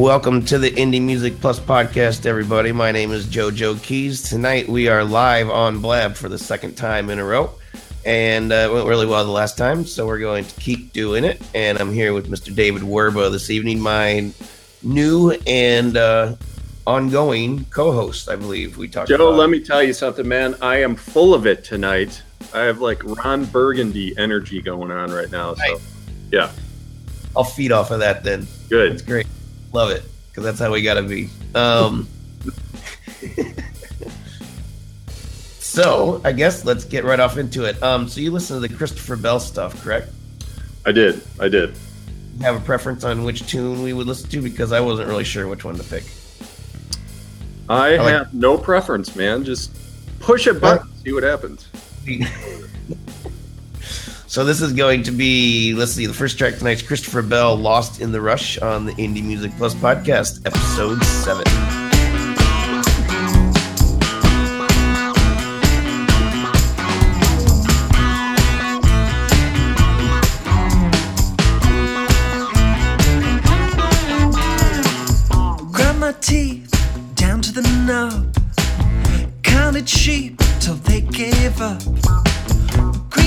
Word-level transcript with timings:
Welcome 0.00 0.46
to 0.46 0.58
the 0.58 0.70
Indie 0.70 1.02
Music 1.02 1.38
Plus 1.42 1.60
podcast, 1.60 2.24
everybody. 2.24 2.72
My 2.72 2.90
name 2.90 3.12
is 3.12 3.26
JoJo 3.26 3.82
Keys. 3.82 4.22
Tonight 4.22 4.66
we 4.66 4.88
are 4.88 5.04
live 5.04 5.50
on 5.50 5.82
Blab 5.82 6.14
for 6.14 6.30
the 6.30 6.38
second 6.38 6.74
time 6.74 7.10
in 7.10 7.18
a 7.18 7.24
row, 7.24 7.50
and 8.06 8.50
uh, 8.50 8.54
it 8.54 8.72
went 8.72 8.88
really 8.88 9.04
well 9.04 9.22
the 9.26 9.30
last 9.30 9.58
time, 9.58 9.84
so 9.84 10.06
we're 10.06 10.18
going 10.18 10.46
to 10.46 10.54
keep 10.58 10.94
doing 10.94 11.22
it. 11.22 11.42
And 11.54 11.78
I'm 11.78 11.92
here 11.92 12.14
with 12.14 12.30
Mr. 12.30 12.54
David 12.54 12.80
Werba 12.80 13.30
this 13.30 13.50
evening, 13.50 13.78
my 13.78 14.30
new 14.82 15.32
and 15.46 15.94
uh, 15.98 16.34
ongoing 16.86 17.66
co-host. 17.66 18.30
I 18.30 18.36
believe 18.36 18.78
we 18.78 18.88
talked. 18.88 19.10
Joe, 19.10 19.16
about. 19.16 19.36
let 19.36 19.50
me 19.50 19.60
tell 19.62 19.82
you 19.82 19.92
something, 19.92 20.26
man. 20.26 20.54
I 20.62 20.76
am 20.76 20.96
full 20.96 21.34
of 21.34 21.46
it 21.46 21.62
tonight. 21.62 22.22
I 22.54 22.60
have 22.60 22.80
like 22.80 23.04
Ron 23.04 23.44
Burgundy 23.44 24.16
energy 24.16 24.62
going 24.62 24.90
on 24.92 25.10
right 25.10 25.30
now. 25.30 25.52
So, 25.56 25.72
Nice. 25.74 25.92
yeah, 26.32 26.50
I'll 27.36 27.44
feed 27.44 27.70
off 27.70 27.90
of 27.90 27.98
that 28.00 28.24
then. 28.24 28.46
Good. 28.70 28.92
It's 28.92 29.02
great. 29.02 29.26
Love 29.72 29.90
it 29.90 30.02
because 30.28 30.44
that's 30.44 30.58
how 30.58 30.72
we 30.72 30.82
got 30.82 30.94
to 30.94 31.02
be. 31.02 31.28
Um, 31.54 32.08
so 35.08 36.20
I 36.24 36.32
guess 36.32 36.64
let's 36.64 36.84
get 36.84 37.04
right 37.04 37.20
off 37.20 37.36
into 37.38 37.64
it. 37.64 37.82
Um, 37.82 38.08
so 38.08 38.20
you 38.20 38.30
listen 38.30 38.60
to 38.60 38.66
the 38.66 38.74
Christopher 38.74 39.16
Bell 39.16 39.40
stuff, 39.40 39.82
correct? 39.82 40.10
I 40.86 40.92
did. 40.92 41.22
I 41.38 41.48
did. 41.48 41.74
Have 42.40 42.56
a 42.56 42.60
preference 42.60 43.04
on 43.04 43.24
which 43.24 43.46
tune 43.46 43.82
we 43.82 43.92
would 43.92 44.06
listen 44.06 44.30
to 44.30 44.40
because 44.40 44.72
I 44.72 44.80
wasn't 44.80 45.08
really 45.08 45.24
sure 45.24 45.46
which 45.46 45.64
one 45.64 45.76
to 45.76 45.84
pick. 45.84 46.04
I, 47.68 47.96
like- 47.96 48.12
have 48.12 48.34
no 48.34 48.58
preference, 48.58 49.14
man. 49.14 49.44
Just 49.44 49.70
push 50.18 50.46
a 50.46 50.54
button, 50.54 50.88
see 51.04 51.12
what 51.12 51.22
happens. 51.22 51.68
so 54.30 54.44
this 54.44 54.62
is 54.62 54.72
going 54.72 55.02
to 55.02 55.10
be 55.10 55.74
let's 55.74 55.90
see 55.90 56.06
the 56.06 56.14
first 56.14 56.38
track 56.38 56.56
tonight's 56.56 56.82
Christopher 56.82 57.20
Bell 57.20 57.56
"Lost 57.56 58.00
in 58.00 58.12
the 58.12 58.20
Rush" 58.20 58.58
on 58.58 58.86
the 58.86 58.92
Indie 58.92 59.24
Music 59.24 59.50
Plus 59.56 59.74
podcast, 59.74 60.46
episode 60.46 61.02
seven. 61.02 61.42
Grind 75.72 75.98
my 75.98 76.12
teeth 76.20 76.70
down 77.16 77.42
to 77.42 77.52
the. 77.52 78.30
Counted 79.42 79.88
sheep 79.88 80.40
till 80.60 80.76
they 80.76 81.00
gave 81.00 81.60
up. 81.60 81.82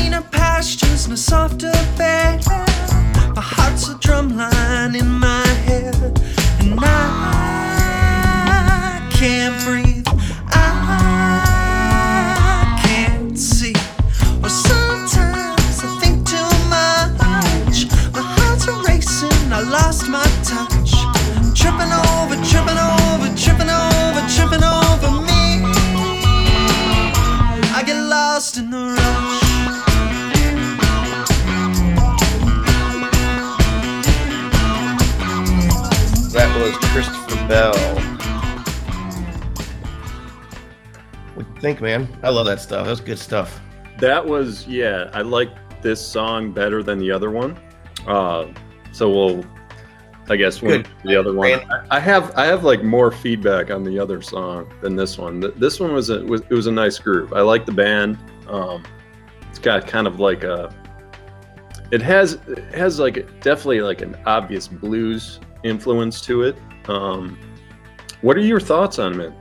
Greener 0.04 0.22
pastures 0.32 1.06
and 1.06 1.14
a 1.14 1.18
softer 1.18 1.72
bed. 1.98 2.46
My 3.34 3.42
heart's 3.42 3.88
a 3.88 3.94
drumline 3.96 5.00
in 5.00 5.10
my 5.10 5.48
head. 5.64 5.96
And 6.60 6.78
I 6.78 7.40
can't 9.14 9.64
breathe. 9.64 9.93
Bell. 37.54 37.76
What 41.36 41.46
do 41.46 41.54
you 41.54 41.62
think, 41.62 41.82
man? 41.82 42.08
I 42.24 42.30
love 42.30 42.48
that 42.48 42.60
stuff. 42.60 42.88
That's 42.88 43.00
good 43.00 43.20
stuff. 43.20 43.62
That 44.00 44.26
was 44.26 44.66
yeah. 44.66 45.12
I 45.14 45.22
like 45.22 45.52
this 45.84 46.02
song 46.04 46.52
better 46.52 46.82
than 46.82 46.98
the 46.98 47.12
other 47.12 47.30
one. 47.30 47.60
Uh, 48.08 48.48
so 48.92 49.08
we'll. 49.08 49.46
I 50.30 50.36
guess 50.36 50.64
when 50.64 50.84
the 51.04 51.16
other 51.16 51.32
one, 51.32 51.52
I 51.70 51.98
I 51.98 52.00
have 52.00 52.36
I 52.36 52.46
have 52.46 52.64
like 52.64 52.84
more 52.84 53.12
feedback 53.12 53.70
on 53.70 53.84
the 53.84 54.00
other 54.00 54.20
song 54.24 54.74
than 54.82 54.96
this 54.96 55.20
one. 55.20 55.40
This 55.56 55.80
one 55.80 55.94
was 55.94 56.10
a 56.10 56.26
was 56.26 56.42
it 56.42 56.56
was 56.56 56.66
a 56.66 56.72
nice 56.72 56.98
groove. 56.98 57.34
I 57.34 57.42
like 57.42 57.68
the 57.68 57.72
band. 57.72 58.18
Um, 58.48 58.84
it's 59.48 59.60
got 59.60 59.86
kind 59.86 60.08
of 60.08 60.20
like 60.20 60.44
a. 60.44 60.74
It 61.92 62.02
has 62.02 62.40
it 62.48 62.74
has 62.74 62.98
like 62.98 63.28
definitely 63.42 63.82
like 63.82 64.02
an 64.02 64.18
obvious 64.26 64.68
blues 64.68 65.40
influence 65.64 66.20
to 66.22 66.42
it. 66.42 66.58
Um, 66.88 67.38
what 68.22 68.38
are 68.38 68.42
your 68.42 68.60
thoughts 68.60 69.00
on 69.00 69.20
it? 69.20 69.34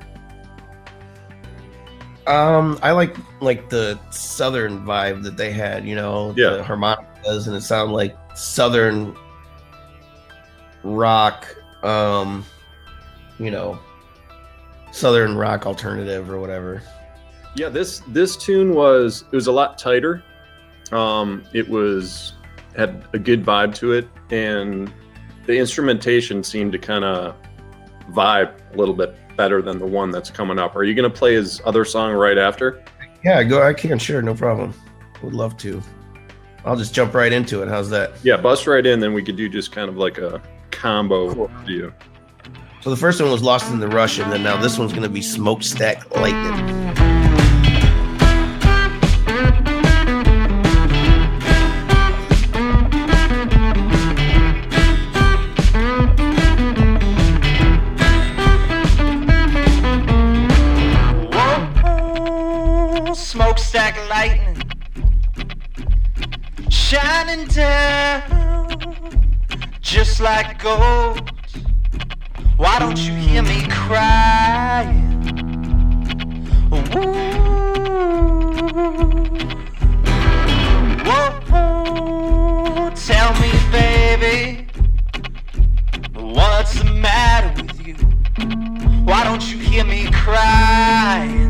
Um, 2.26 2.78
I 2.82 2.92
like 2.92 3.16
like 3.40 3.68
the 3.68 3.98
southern 4.10 4.84
vibe 4.86 5.22
that 5.24 5.36
they 5.36 5.50
had. 5.52 5.84
You 5.86 5.96
know, 5.96 6.32
Yeah. 6.36 6.50
the 6.50 6.62
harmonicas, 6.64 7.46
and 7.48 7.56
it 7.56 7.62
sounded 7.62 7.92
like 7.92 8.16
southern 8.36 9.16
rock. 10.84 11.46
Um, 11.82 12.44
you 13.38 13.50
know, 13.50 13.78
southern 14.92 15.36
rock 15.36 15.66
alternative 15.66 16.30
or 16.30 16.38
whatever. 16.40 16.82
Yeah, 17.56 17.68
this 17.68 18.02
this 18.08 18.36
tune 18.36 18.74
was 18.74 19.24
it 19.32 19.34
was 19.36 19.48
a 19.48 19.52
lot 19.52 19.76
tighter. 19.78 20.22
Um, 20.92 21.42
it 21.52 21.68
was 21.68 22.34
had 22.76 23.04
a 23.12 23.18
good 23.18 23.44
vibe 23.44 23.74
to 23.76 23.92
it, 23.92 24.08
and 24.30 24.92
the 25.46 25.56
instrumentation 25.56 26.42
seemed 26.42 26.72
to 26.72 26.78
kind 26.78 27.04
of 27.04 27.36
vibe 28.10 28.54
a 28.72 28.76
little 28.76 28.94
bit 28.94 29.16
better 29.36 29.62
than 29.62 29.78
the 29.78 29.86
one 29.86 30.10
that's 30.10 30.30
coming 30.30 30.58
up. 30.58 30.76
Are 30.76 30.84
you 30.84 30.94
going 30.94 31.10
to 31.10 31.16
play 31.16 31.34
his 31.34 31.60
other 31.64 31.84
song 31.84 32.12
right 32.12 32.38
after? 32.38 32.84
Yeah, 33.24 33.42
go. 33.42 33.62
I 33.66 33.72
can. 33.72 33.98
Sure, 33.98 34.22
no 34.22 34.34
problem. 34.34 34.74
Would 35.22 35.34
love 35.34 35.56
to. 35.58 35.82
I'll 36.64 36.76
just 36.76 36.94
jump 36.94 37.14
right 37.14 37.32
into 37.32 37.62
it. 37.62 37.68
How's 37.68 37.90
that? 37.90 38.12
Yeah, 38.22 38.36
bust 38.36 38.66
right 38.66 38.84
in, 38.84 39.00
then 39.00 39.12
we 39.14 39.22
could 39.22 39.36
do 39.36 39.48
just 39.48 39.72
kind 39.72 39.88
of 39.88 39.96
like 39.96 40.18
a 40.18 40.42
combo 40.70 41.46
view. 41.64 41.92
So 42.80 42.90
the 42.90 42.96
first 42.96 43.20
one 43.20 43.30
was 43.30 43.42
Lost 43.42 43.70
in 43.70 43.78
the 43.78 43.88
Rush, 43.88 44.18
and 44.18 44.30
then 44.32 44.42
now 44.42 44.60
this 44.60 44.78
one's 44.78 44.92
going 44.92 45.04
to 45.04 45.08
be 45.08 45.22
Smokestack 45.22 46.10
Lightning. 46.16 46.81
Smokestack 63.82 64.08
lightning 64.08 64.56
shining 66.70 67.46
down 67.48 68.68
just 69.80 70.20
like 70.20 70.62
gold. 70.62 71.30
Why 72.56 72.78
don't 72.78 72.98
you 72.98 73.14
hear 73.14 73.42
me 73.42 73.66
crying? 73.68 75.10
Whoa, 81.04 82.90
tell 82.94 83.32
me, 83.40 83.50
baby, 83.72 84.66
what's 86.14 86.74
the 86.78 86.84
matter 86.84 87.62
with 87.62 87.86
you? 87.86 87.94
Why 89.04 89.24
don't 89.24 89.42
you 89.50 89.58
hear 89.58 89.84
me 89.84 90.08
crying? 90.12 91.41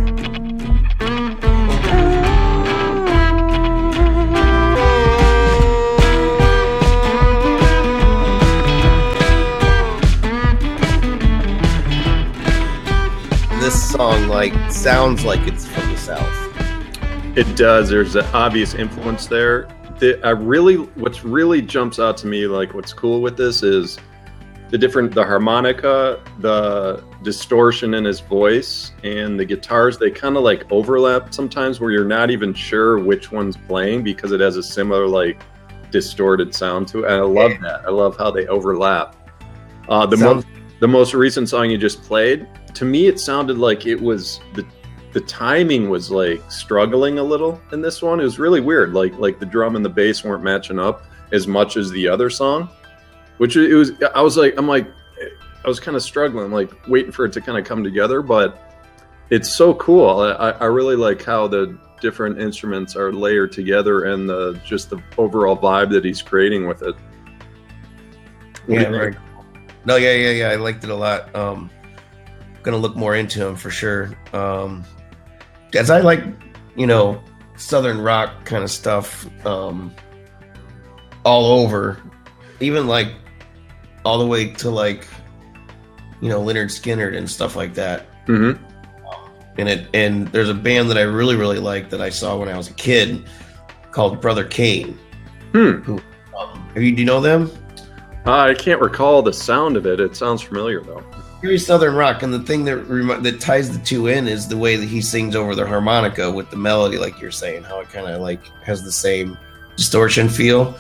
Sounds 14.82 15.24
like 15.24 15.38
it's 15.46 15.64
from 15.64 15.92
the 15.92 15.96
south. 15.96 17.38
It 17.38 17.56
does. 17.56 17.88
There's 17.88 18.16
an 18.16 18.24
obvious 18.34 18.74
influence 18.74 19.26
there. 19.26 19.68
The, 20.00 20.20
I 20.24 20.30
really, 20.30 20.74
what's 20.74 21.22
really 21.22 21.62
jumps 21.62 22.00
out 22.00 22.16
to 22.18 22.26
me, 22.26 22.48
like 22.48 22.74
what's 22.74 22.92
cool 22.92 23.22
with 23.22 23.36
this 23.36 23.62
is 23.62 24.00
the 24.70 24.78
different, 24.78 25.14
the 25.14 25.22
harmonica, 25.22 26.20
the 26.40 27.04
distortion 27.22 27.94
in 27.94 28.04
his 28.04 28.18
voice, 28.18 28.90
and 29.04 29.38
the 29.38 29.44
guitars. 29.44 29.98
They 29.98 30.10
kind 30.10 30.36
of 30.36 30.42
like 30.42 30.70
overlap 30.72 31.32
sometimes, 31.32 31.78
where 31.78 31.92
you're 31.92 32.04
not 32.04 32.32
even 32.32 32.52
sure 32.52 32.98
which 32.98 33.30
one's 33.30 33.56
playing 33.56 34.02
because 34.02 34.32
it 34.32 34.40
has 34.40 34.56
a 34.56 34.64
similar 34.64 35.06
like 35.06 35.40
distorted 35.92 36.52
sound 36.52 36.88
to 36.88 37.04
it. 37.04 37.12
And 37.12 37.20
I 37.20 37.24
love 37.24 37.52
that. 37.60 37.82
I 37.86 37.90
love 37.90 38.16
how 38.16 38.32
they 38.32 38.48
overlap. 38.48 39.14
Uh, 39.88 40.06
the 40.06 40.16
Sounds- 40.16 40.44
most, 40.44 40.80
the 40.80 40.88
most 40.88 41.14
recent 41.14 41.48
song 41.48 41.70
you 41.70 41.78
just 41.78 42.02
played, 42.02 42.48
to 42.74 42.84
me, 42.84 43.06
it 43.06 43.18
sounded 43.20 43.58
like 43.58 43.86
it 43.86 44.00
was 44.00 44.40
the 44.54 44.66
the 45.12 45.20
timing 45.20 45.90
was 45.90 46.10
like 46.10 46.42
struggling 46.50 47.18
a 47.18 47.22
little 47.22 47.60
in 47.72 47.82
this 47.82 48.00
one. 48.00 48.18
It 48.18 48.24
was 48.24 48.38
really 48.38 48.60
weird. 48.60 48.94
Like 48.94 49.16
like 49.18 49.38
the 49.38 49.46
drum 49.46 49.76
and 49.76 49.84
the 49.84 49.90
bass 49.90 50.24
weren't 50.24 50.42
matching 50.42 50.78
up 50.78 51.04
as 51.32 51.46
much 51.46 51.76
as 51.76 51.90
the 51.90 52.08
other 52.08 52.30
song, 52.30 52.68
which 53.38 53.56
it 53.56 53.74
was. 53.74 53.92
I 54.14 54.22
was 54.22 54.36
like, 54.36 54.54
I'm 54.56 54.66
like, 54.68 54.88
I 55.64 55.68
was 55.68 55.80
kind 55.80 55.96
of 55.96 56.02
struggling, 56.02 56.50
like 56.50 56.70
waiting 56.88 57.12
for 57.12 57.24
it 57.26 57.32
to 57.34 57.40
kind 57.40 57.58
of 57.58 57.64
come 57.64 57.84
together, 57.84 58.22
but 58.22 58.58
it's 59.30 59.50
so 59.50 59.74
cool. 59.74 60.20
I, 60.20 60.50
I 60.50 60.64
really 60.66 60.96
like 60.96 61.22
how 61.22 61.46
the 61.46 61.78
different 62.00 62.40
instruments 62.40 62.96
are 62.96 63.12
layered 63.12 63.52
together 63.52 64.04
and 64.06 64.28
the 64.28 64.60
just 64.64 64.90
the 64.90 65.00
overall 65.18 65.56
vibe 65.56 65.90
that 65.90 66.04
he's 66.04 66.20
creating 66.20 66.66
with 66.66 66.82
it. 66.82 66.94
What 68.66 68.68
Yeah, 68.68 68.74
you 68.74 68.80
think? 68.84 68.90
very 68.96 69.14
cool. 69.14 69.44
No, 69.84 69.96
yeah, 69.96 70.12
yeah, 70.14 70.30
yeah. 70.30 70.48
I 70.50 70.56
liked 70.56 70.84
it 70.84 70.90
a 70.90 70.94
lot. 70.94 71.34
Um, 71.34 71.70
gonna 72.62 72.76
look 72.76 72.96
more 72.96 73.14
into 73.14 73.46
him 73.46 73.56
for 73.56 73.70
sure. 73.70 74.12
Um, 74.32 74.84
as 75.74 75.90
I 75.90 76.00
like, 76.00 76.22
you 76.76 76.86
know, 76.86 77.22
southern 77.56 78.00
rock 78.00 78.44
kind 78.44 78.62
of 78.64 78.70
stuff. 78.70 79.26
Um, 79.46 79.92
all 81.24 81.46
over, 81.60 82.00
even 82.60 82.86
like 82.88 83.08
all 84.04 84.18
the 84.18 84.26
way 84.26 84.48
to 84.50 84.70
like, 84.70 85.06
you 86.20 86.28
know, 86.28 86.40
Lynyrd 86.42 86.66
Skynyrd 86.66 87.16
and 87.16 87.30
stuff 87.30 87.54
like 87.54 87.74
that. 87.74 88.06
Mhm. 88.26 88.58
And 89.58 89.68
it 89.68 89.86
and 89.94 90.28
there's 90.28 90.48
a 90.48 90.54
band 90.54 90.90
that 90.90 90.98
I 90.98 91.02
really 91.02 91.36
really 91.36 91.58
like 91.58 91.90
that 91.90 92.00
I 92.00 92.08
saw 92.10 92.36
when 92.36 92.48
I 92.48 92.56
was 92.56 92.68
a 92.70 92.74
kid 92.74 93.24
called 93.92 94.20
Brother 94.20 94.44
Cane. 94.44 94.98
Hmm. 95.52 95.98
Um, 95.98 96.00
have 96.74 96.82
you 96.82 96.92
do 96.92 97.02
you 97.02 97.06
know 97.06 97.20
them? 97.20 97.50
I 98.24 98.54
can't 98.54 98.80
recall 98.80 99.22
the 99.22 99.32
sound 99.32 99.76
of 99.76 99.86
it. 99.86 100.00
It 100.00 100.16
sounds 100.16 100.42
familiar 100.42 100.80
though. 100.80 101.04
Very 101.42 101.58
southern 101.58 101.94
rock, 101.96 102.22
and 102.22 102.32
the 102.32 102.38
thing 102.40 102.64
that 102.66 102.76
remi- 102.76 103.20
that 103.20 103.40
ties 103.40 103.76
the 103.76 103.84
two 103.84 104.06
in 104.06 104.28
is 104.28 104.46
the 104.46 104.56
way 104.56 104.76
that 104.76 104.88
he 104.88 105.00
sings 105.00 105.34
over 105.34 105.56
the 105.56 105.66
harmonica 105.66 106.30
with 106.30 106.50
the 106.50 106.56
melody, 106.56 106.98
like 106.98 107.20
you're 107.20 107.32
saying, 107.32 107.64
how 107.64 107.80
it 107.80 107.88
kind 107.88 108.06
of 108.06 108.20
like 108.20 108.46
has 108.62 108.84
the 108.84 108.92
same 108.92 109.36
distortion 109.76 110.28
feel, 110.28 110.76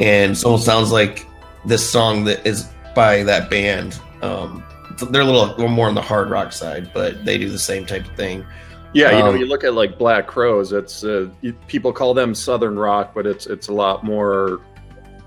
and 0.00 0.36
so 0.36 0.54
it 0.54 0.60
sounds 0.60 0.90
like 0.90 1.26
this 1.66 1.88
song 1.88 2.24
that 2.24 2.46
is 2.46 2.70
by 2.94 3.22
that 3.24 3.50
band. 3.50 4.00
Um, 4.22 4.64
they're 5.10 5.20
a 5.20 5.24
little, 5.24 5.48
little 5.48 5.68
more 5.68 5.88
on 5.88 5.94
the 5.94 6.02
hard 6.02 6.30
rock 6.30 6.52
side, 6.52 6.90
but 6.94 7.24
they 7.24 7.36
do 7.36 7.50
the 7.50 7.58
same 7.58 7.84
type 7.84 8.06
of 8.06 8.16
thing. 8.16 8.46
Yeah, 8.92 9.12
you 9.12 9.18
know, 9.18 9.30
Um, 9.30 9.36
you 9.36 9.46
look 9.46 9.64
at 9.64 9.74
like 9.74 9.98
Black 9.98 10.26
Crowes. 10.26 10.72
It's 10.72 11.04
uh, 11.04 11.28
people 11.68 11.92
call 11.92 12.14
them 12.14 12.34
Southern 12.34 12.78
rock, 12.78 13.12
but 13.14 13.26
it's 13.26 13.46
it's 13.46 13.68
a 13.68 13.72
lot 13.72 14.02
more, 14.02 14.62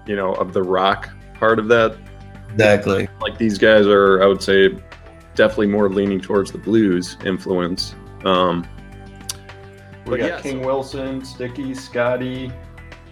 you 0.07 0.15
know, 0.15 0.33
of 0.33 0.51
the 0.51 0.63
rock 0.63 1.09
part 1.35 1.59
of 1.59 1.67
that. 1.69 1.95
Exactly. 2.53 3.07
Like 3.21 3.37
these 3.37 3.57
guys 3.57 3.85
are, 3.87 4.21
I 4.23 4.27
would 4.27 4.41
say, 4.41 4.69
definitely 5.35 5.67
more 5.67 5.89
leaning 5.89 6.19
towards 6.21 6.51
the 6.51 6.57
blues 6.57 7.17
influence. 7.25 7.95
Um, 8.25 8.65
We 10.05 10.11
But 10.11 10.19
got 10.19 10.25
yeah, 10.29 10.41
King 10.41 10.61
so- 10.61 10.65
Wilson, 10.67 11.23
Sticky, 11.25 11.73
Scotty. 11.73 12.51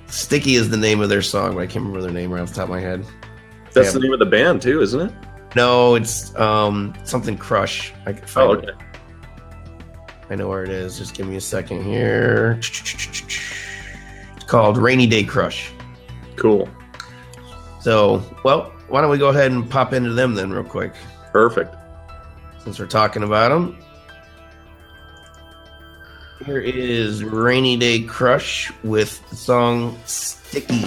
Sticky 0.07 0.55
is 0.55 0.69
the 0.69 0.75
name 0.77 0.99
of 1.01 1.07
their 1.09 1.21
song, 1.21 1.55
but 1.55 1.61
I 1.61 1.65
can't 1.67 1.85
remember 1.85 2.01
their 2.01 2.11
name 2.11 2.31
right 2.31 2.41
off 2.41 2.49
the 2.49 2.55
top 2.55 2.63
of 2.65 2.69
my 2.69 2.81
head. 2.81 3.05
that's 3.73 3.87
Yeah. 3.87 3.93
the 3.93 3.99
name 4.01 4.11
of 4.13 4.19
the 4.19 4.25
band 4.25 4.61
too, 4.61 4.81
isn't 4.81 4.99
it? 4.99 5.13
No, 5.55 5.95
it's 5.95 6.35
um 6.35 6.93
something 7.05 7.37
Crush. 7.37 7.93
I 8.05 8.11
can 8.13 8.25
find 8.27 8.49
Oh, 8.49 8.53
it. 8.53 8.75
I 10.29 10.35
know 10.35 10.47
where 10.49 10.63
it 10.63 10.69
is. 10.69 10.97
Just 10.97 11.13
give 11.13 11.27
me 11.27 11.37
a 11.37 11.41
second 11.41 11.83
here. 11.83 12.57
It's 12.59 14.43
called 14.45 14.77
Rainy 14.77 15.07
Day 15.07 15.23
Crush. 15.23 15.71
Cool. 16.35 16.67
So, 17.79 18.21
well, 18.43 18.73
why 18.91 18.99
don't 18.99 19.09
we 19.09 19.17
go 19.17 19.29
ahead 19.29 19.51
and 19.51 19.69
pop 19.69 19.93
into 19.93 20.13
them 20.13 20.35
then, 20.35 20.51
real 20.51 20.65
quick, 20.65 20.93
Perfect. 21.31 21.73
since 22.63 22.77
we're 22.77 22.87
talking 22.87 23.23
about 23.23 23.49
them. 23.49 23.77
Here 26.45 26.59
is 26.59 27.23
Rainy 27.23 27.77
Day 27.77 28.01
Crush 28.01 28.71
with 28.83 29.27
the 29.29 29.35
song 29.37 29.97
Sticky. 30.05 30.83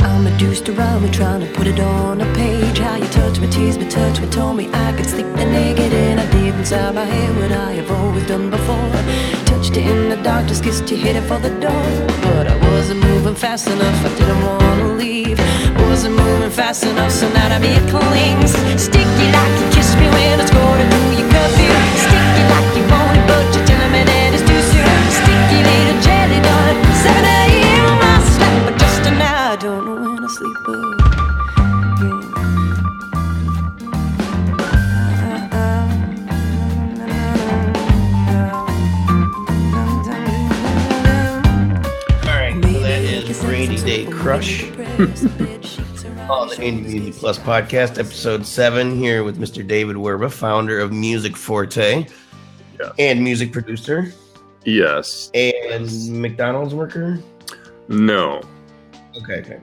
I'm 0.00 0.26
reduced 0.26 0.68
around 0.68 1.02
me 1.02 1.10
trying 1.10 1.40
to 1.40 1.52
put 1.54 1.66
it 1.66 1.80
on 1.80 2.20
a 2.20 2.34
page. 2.34 2.78
How 2.78 2.96
you 2.96 3.06
touch 3.06 3.40
me, 3.40 3.50
tease 3.50 3.78
me, 3.78 3.88
touch 3.88 4.20
me, 4.20 4.28
told 4.30 4.56
me 4.58 4.70
I 4.72 4.92
could 4.92 5.06
sleep 5.06 5.26
the 5.26 5.46
naked 5.46 5.52
and 5.52 5.56
I 5.56 5.71
did 5.71 5.71
inside 6.62 6.94
my 6.94 7.04
head 7.04 7.36
what 7.38 7.50
I 7.50 7.72
have 7.72 7.90
always 7.90 8.24
done 8.28 8.48
before. 8.48 8.92
Touched 9.46 9.76
it 9.76 9.84
in 9.84 10.10
the 10.10 10.16
dark, 10.22 10.46
just 10.46 10.62
kissed 10.62 10.88
you, 10.88 10.96
hit 10.96 11.16
it 11.16 11.22
for 11.22 11.38
the 11.38 11.50
door. 11.58 11.86
But 12.22 12.46
I 12.46 12.56
wasn't 12.70 13.00
moving 13.00 13.34
fast 13.34 13.66
enough, 13.66 13.98
I 14.06 14.10
didn't 14.16 14.40
wanna 14.46 14.94
leave. 14.94 15.40
Wasn't 15.88 16.14
moving 16.14 16.50
fast 16.50 16.84
enough, 16.84 17.10
so 17.10 17.28
now 17.32 17.48
to 17.48 17.58
me 17.58 17.70
it 17.80 17.86
clings. 17.90 18.52
Sticky 18.80 19.26
like 19.36 19.54
you 19.60 19.66
kissed 19.74 19.98
me 19.98 20.06
when 20.14 20.38
it's 20.38 20.52
going 20.52 20.88
through 20.90 21.18
your 21.18 21.28
curfew. 21.32 22.11
On 45.24 46.48
the 46.48 46.56
Indie 46.56 46.82
Music 46.82 47.14
Plus 47.14 47.38
podcast, 47.38 47.98
episode 47.98 48.44
seven, 48.44 48.96
here 48.96 49.22
with 49.22 49.38
Mr. 49.38 49.66
David 49.66 49.94
Werba, 49.96 50.30
founder 50.30 50.80
of 50.80 50.92
Music 50.92 51.36
Forte 51.36 52.06
Yes. 52.80 52.92
and 52.98 53.22
music 53.22 53.52
producer 53.52 54.12
Yes. 54.64 55.30
and 55.34 55.88
McDonald's 56.20 56.74
worker. 56.74 57.20
No. 57.88 58.42
Okay, 59.22 59.40
okay. 59.40 59.60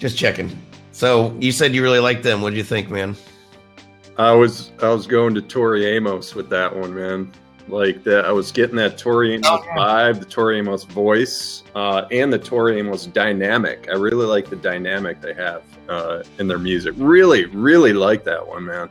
Just 0.00 0.18
checking. 0.18 0.50
So 0.90 1.36
you 1.38 1.52
said 1.52 1.74
you 1.76 1.82
really 1.82 2.00
liked 2.00 2.24
them. 2.24 2.42
What 2.42 2.50
do 2.50 2.56
you 2.56 2.64
think, 2.64 2.90
man? 2.90 3.14
I 4.16 4.32
was 4.32 4.72
I 4.82 4.88
was 4.88 5.06
going 5.06 5.32
to 5.36 5.42
Tori 5.42 5.86
Amos 5.86 6.34
with 6.34 6.50
that 6.50 6.74
one, 6.74 6.92
man. 6.92 7.30
Like 7.68 8.02
that, 8.04 8.24
I 8.24 8.32
was 8.32 8.50
getting 8.50 8.76
that 8.76 8.96
Tori 8.96 9.34
Amos 9.34 9.46
yeah. 9.46 9.76
vibe, 9.76 10.20
the 10.20 10.24
Tori 10.24 10.58
Amos 10.58 10.84
voice, 10.84 11.64
uh, 11.74 12.06
and 12.10 12.32
the 12.32 12.38
Tori 12.38 12.78
Amos 12.78 13.06
dynamic. 13.06 13.88
I 13.90 13.96
really 13.96 14.26
like 14.26 14.48
the 14.48 14.56
dynamic 14.56 15.20
they 15.20 15.34
have 15.34 15.62
uh, 15.88 16.22
in 16.38 16.48
their 16.48 16.58
music. 16.58 16.94
Really, 16.96 17.44
really 17.46 17.92
like 17.92 18.24
that 18.24 18.46
one, 18.46 18.64
man. 18.64 18.88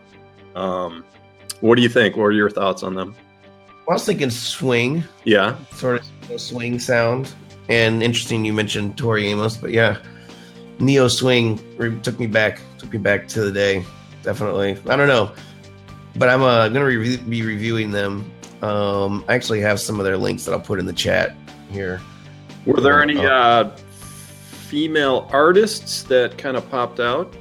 Um, 0.56 1.04
what 1.62 1.76
do 1.76 1.82
you 1.82 1.90
think? 1.90 2.16
What 2.16 2.26
are 2.26 2.32
your 2.32 2.50
thoughts 2.50 2.84
on 2.84 2.94
them? 2.94 3.16
I 3.90 3.94
was 3.94 4.06
thinking 4.06 4.30
swing, 4.30 5.04
Yeah, 5.24 5.58
sort 5.74 6.02
of 6.02 6.30
neo 6.30 6.38
swing 6.38 6.78
sound. 6.78 7.34
And 7.70 8.04
interesting, 8.04 8.44
you 8.46 8.54
mentioned 8.54 8.98
Tori 8.98 9.28
Amos, 9.28 9.58
but 9.58 9.72
yeah, 9.72 9.98
neo 10.80 11.08
swing 11.08 11.60
took 12.02 12.20
me 12.20 12.28
back, 12.28 12.60
took 12.78 12.92
me 12.92 13.00
back 13.00 13.28
to 13.30 13.42
the 13.42 13.52
day. 13.52 13.86
Definitely. 14.24 14.78
I 14.88 14.96
don't 14.98 15.08
know, 15.08 15.32
but 16.18 16.28
I'm 16.28 16.42
uh, 16.42 16.68
gonna 16.68 16.86
re- 16.86 17.18
be 17.18 17.42
reviewing 17.44 17.92
them. 17.92 18.30
Um, 18.62 19.24
I 19.28 19.36
actually 19.36 19.62
have 19.62 19.80
some 19.80 20.00
of 20.00 20.06
their 20.06 20.18
links 20.18 20.46
that 20.46 20.52
I'll 20.54 20.60
put 20.60 20.80
in 20.80 20.86
the 20.86 20.94
chat 20.94 21.36
here. 21.72 22.02
were 22.66 22.82
there 22.82 23.02
any 23.02 23.18
Oh. 23.18 23.28
uh, 23.28 23.76
female 24.68 25.30
artists 25.32 26.04
that 26.04 26.38
kind 26.38 26.58
of 26.58 26.70
popped 26.70 27.00
out 27.00 27.34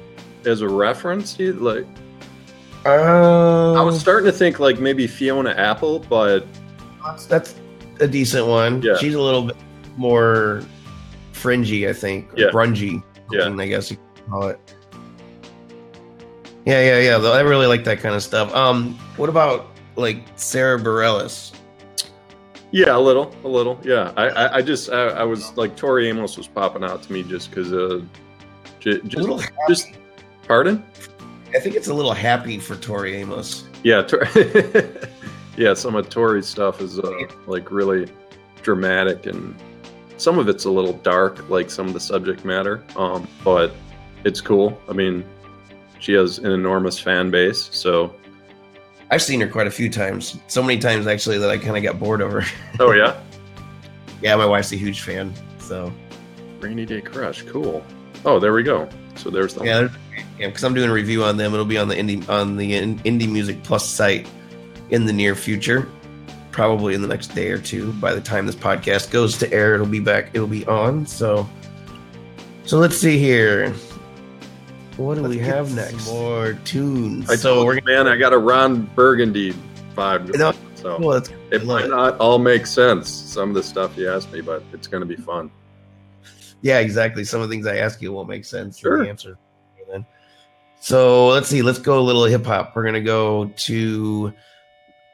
as 0.45 0.61
a 0.61 0.69
reference? 0.69 1.37
Like, 1.39 1.85
Uh, 2.85 3.73
I 3.73 3.81
was 3.81 3.99
starting 3.99 4.25
to 4.31 4.37
think 4.37 4.59
like 4.59 4.79
maybe 4.79 5.07
Fiona 5.07 5.49
Apple, 5.51 5.99
but 6.07 6.45
That's, 7.27 7.55
a 7.99 8.07
decent 8.07 8.45
one. 8.47 8.81
Yeah. 8.81 8.95
She's 8.97 9.15
a 9.15 9.21
little 9.21 9.43
bit 9.43 9.57
more 9.97 10.61
fringy, 11.33 11.89
I 11.89 11.93
think. 11.93 12.29
Yeah. 12.35 12.47
Grungy. 12.51 13.01
Yeah. 13.31 13.49
I 13.57 13.67
guess 13.67 13.89
you 13.91 13.97
could 14.15 14.29
call 14.29 14.47
it. 14.49 14.59
Yeah, 16.65 16.81
yeah, 16.99 17.17
yeah. 17.17 17.29
I 17.29 17.39
really 17.41 17.65
like 17.65 17.83
that 17.85 17.99
kind 17.99 18.13
of 18.13 18.21
stuff. 18.21 18.53
Um, 18.53 18.93
what 19.17 19.29
about 19.29 19.67
like 19.97 20.23
Sara 20.35 20.79
Bareilles? 20.79 21.53
Yeah, 22.71 22.95
a 22.95 22.99
little, 22.99 23.33
a 23.43 23.47
little. 23.47 23.79
Yeah, 23.83 24.11
I, 24.17 24.27
I, 24.29 24.55
I 24.57 24.61
just, 24.61 24.89
I, 24.89 25.07
I 25.09 25.23
was 25.23 25.55
like, 25.57 25.75
Tori 25.75 26.09
Amos 26.09 26.37
was 26.37 26.47
popping 26.47 26.83
out 26.83 27.01
to 27.03 27.13
me 27.13 27.23
just 27.23 27.49
because, 27.49 27.71
uh, 27.71 28.01
j- 28.79 28.91
A 28.91 28.99
just, 29.03 29.51
just, 29.69 29.87
pardon? 30.47 30.83
I 31.55 31.59
think 31.59 31.75
it's 31.75 31.87
a 31.87 31.93
little 31.93 32.13
happy 32.13 32.59
for 32.59 32.75
Tori 32.75 33.15
Amos. 33.15 33.63
Yeah, 33.83 34.01
Tor- 34.01 34.27
yeah. 35.57 35.73
Some 35.73 35.95
of 35.95 36.09
Tori's 36.09 36.45
stuff 36.47 36.81
is 36.81 36.99
uh, 36.99 37.11
like 37.47 37.71
really 37.71 38.11
dramatic, 38.63 39.27
and 39.27 39.55
some 40.17 40.37
of 40.37 40.49
it's 40.49 40.65
a 40.65 40.71
little 40.71 40.93
dark, 40.93 41.49
like 41.49 41.69
some 41.69 41.87
of 41.87 41.93
the 41.93 42.01
subject 42.01 42.43
matter. 42.43 42.83
Um, 42.97 43.29
but 43.45 43.71
it's 44.25 44.41
cool. 44.41 44.77
I 44.89 44.93
mean, 44.93 45.23
she 45.99 46.11
has 46.13 46.39
an 46.39 46.51
enormous 46.51 46.99
fan 46.99 47.31
base, 47.31 47.69
so. 47.71 48.13
I've 49.09 49.21
seen 49.21 49.39
her 49.41 49.47
quite 49.47 49.67
a 49.67 49.71
few 49.71 49.89
times. 49.89 50.37
So 50.47 50.61
many 50.61 50.79
times 50.79 51.07
actually 51.07 51.37
that 51.37 51.49
I 51.49 51.57
kind 51.57 51.77
of 51.77 51.83
got 51.83 51.99
bored 51.99 52.21
of 52.21 52.31
her. 52.31 52.43
Oh 52.79 52.91
yeah, 52.91 53.19
yeah, 54.21 54.35
my 54.35 54.45
wife's 54.45 54.71
a 54.71 54.75
huge 54.77 55.01
fan. 55.01 55.33
So 55.59 55.91
Rainy 56.59 56.85
Day 56.85 57.01
Crush, 57.01 57.43
cool. 57.43 57.83
Oh, 58.25 58.39
there 58.39 58.53
we 58.53 58.63
go. 58.63 58.89
So 59.15 59.29
there's 59.29 59.53
the 59.53 59.63
yeah, 59.65 59.87
yeah, 60.39 60.47
because 60.47 60.63
I'm 60.63 60.73
doing 60.73 60.89
a 60.89 60.93
review 60.93 61.23
on 61.23 61.37
them. 61.37 61.53
It'll 61.53 61.65
be 61.65 61.77
on 61.77 61.87
the 61.87 61.95
indie 61.95 62.27
on 62.29 62.57
the 62.57 62.75
In- 62.75 62.99
Indie 62.99 63.29
Music 63.31 63.61
Plus 63.63 63.87
site 63.87 64.27
in 64.89 65.05
the 65.05 65.13
near 65.13 65.35
future. 65.35 65.87
probably 66.51 66.93
in 66.95 67.01
the 67.01 67.07
next 67.07 67.27
day 67.35 67.49
or 67.51 67.57
two. 67.59 67.93
By 67.93 68.13
the 68.15 68.21
time 68.21 68.45
this 68.47 68.55
podcast 68.55 69.11
goes 69.11 69.37
to 69.37 69.53
air, 69.53 69.75
it'll 69.75 69.85
be 69.85 69.99
back. 69.99 70.31
It'll 70.33 70.47
be 70.47 70.65
on. 70.65 71.05
So, 71.05 71.47
so 72.65 72.77
let's 72.79 72.97
see 72.97 73.17
here. 73.19 73.73
What 74.97 75.15
do 75.15 75.21
Let's 75.21 75.35
we 75.35 75.41
have 75.41 75.75
next? 75.75 76.07
More 76.07 76.53
tunes. 76.65 77.29
I 77.29 77.35
so 77.35 77.55
told 77.55 77.67
we're 77.67 77.75
you, 77.75 77.81
man, 77.85 78.07
I 78.07 78.17
got 78.17 78.33
a 78.33 78.37
Ron 78.37 78.85
Burgundy 78.95 79.53
vibe. 79.95 80.35
No, 80.35 80.53
so 80.73 80.99
well, 80.99 81.23
it 81.51 81.65
might 81.65 81.87
not 81.87 82.17
all 82.17 82.39
make 82.39 82.65
sense. 82.65 83.07
Some 83.07 83.49
of 83.49 83.55
the 83.55 83.61
stuff 83.63 83.95
you 83.95 84.11
asked 84.11 84.31
me, 84.31 84.41
but 84.41 84.63
it's 84.73 84.87
going 84.87 85.01
to 85.01 85.07
be 85.07 85.15
fun. 85.15 85.51
yeah, 86.61 86.79
exactly. 86.79 87.23
Some 87.23 87.41
of 87.41 87.49
the 87.49 87.53
things 87.53 87.67
I 87.67 87.77
ask 87.77 88.01
you 88.01 88.11
won't 88.11 88.27
make 88.27 88.43
sense. 88.43 88.79
Sure. 88.79 89.03
The 89.03 89.09
answer. 89.09 89.37
Then. 89.91 90.05
So 90.79 91.27
let's 91.27 91.47
see. 91.47 91.61
Let's 91.61 91.79
go 91.79 91.99
a 91.99 92.01
little 92.01 92.25
hip 92.25 92.45
hop. 92.45 92.75
We're 92.75 92.83
gonna 92.83 92.99
go 92.99 93.45
to 93.45 94.33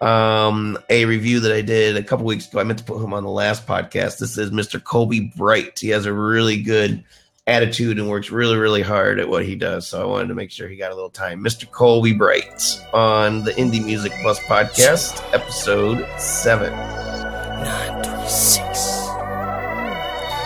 um 0.01 0.77
a 0.89 1.05
review 1.05 1.39
that 1.41 1.51
I 1.51 1.61
did 1.61 1.95
a 1.97 2.03
couple 2.03 2.25
weeks 2.25 2.47
ago. 2.47 2.59
I 2.59 2.63
meant 2.63 2.79
to 2.79 2.85
put 2.85 3.03
him 3.03 3.13
on 3.13 3.23
the 3.23 3.29
last 3.29 3.67
podcast. 3.67 4.17
This 4.17 4.37
is 4.37 4.51
Mr. 4.51 4.83
Kobe 4.83 5.31
Bright. 5.35 5.77
He 5.77 5.89
has 5.89 6.05
a 6.05 6.13
really 6.13 6.61
good 6.61 7.03
attitude 7.45 7.99
and 7.99 8.09
works 8.09 8.31
really, 8.31 8.57
really 8.57 8.81
hard 8.81 9.19
at 9.19 9.27
what 9.27 9.45
he 9.45 9.55
does. 9.55 9.87
So 9.87 10.01
I 10.01 10.05
wanted 10.05 10.29
to 10.29 10.35
make 10.35 10.51
sure 10.51 10.67
he 10.67 10.75
got 10.75 10.91
a 10.91 10.95
little 10.95 11.09
time. 11.09 11.43
Mr. 11.43 11.69
Colby 11.69 12.13
Bright 12.13 12.81
on 12.93 13.43
the 13.43 13.51
Indie 13.51 13.83
Music 13.83 14.13
Plus 14.21 14.39
podcast, 14.41 15.21
episode 15.33 16.07
seven. 16.19 16.71
936. 16.71 18.69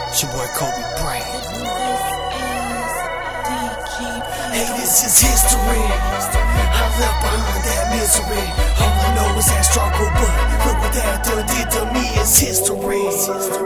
It's 0.10 0.24
your 0.24 0.32
boy 0.32 0.48
Kobe 0.56 1.02
Bryant. 1.02 1.26
Hey, 4.52 4.66
this 4.78 5.06
is 5.06 5.20
history. 5.22 6.67
I 6.88 6.90
left 7.04 7.20
behind 7.20 7.64
that 7.68 7.84
misery. 7.92 8.48
All 8.80 8.96
I 8.96 9.12
know 9.12 9.36
is 9.36 9.52
that 9.52 9.68
struggle, 9.68 10.08
but 10.08 10.32
look 10.64 10.80
what 10.80 10.94
that 10.96 11.20
done 11.20 11.44
did 11.44 11.68
to 11.76 11.84
me. 11.92 12.16
It's 12.16 12.40
history. 12.40 13.04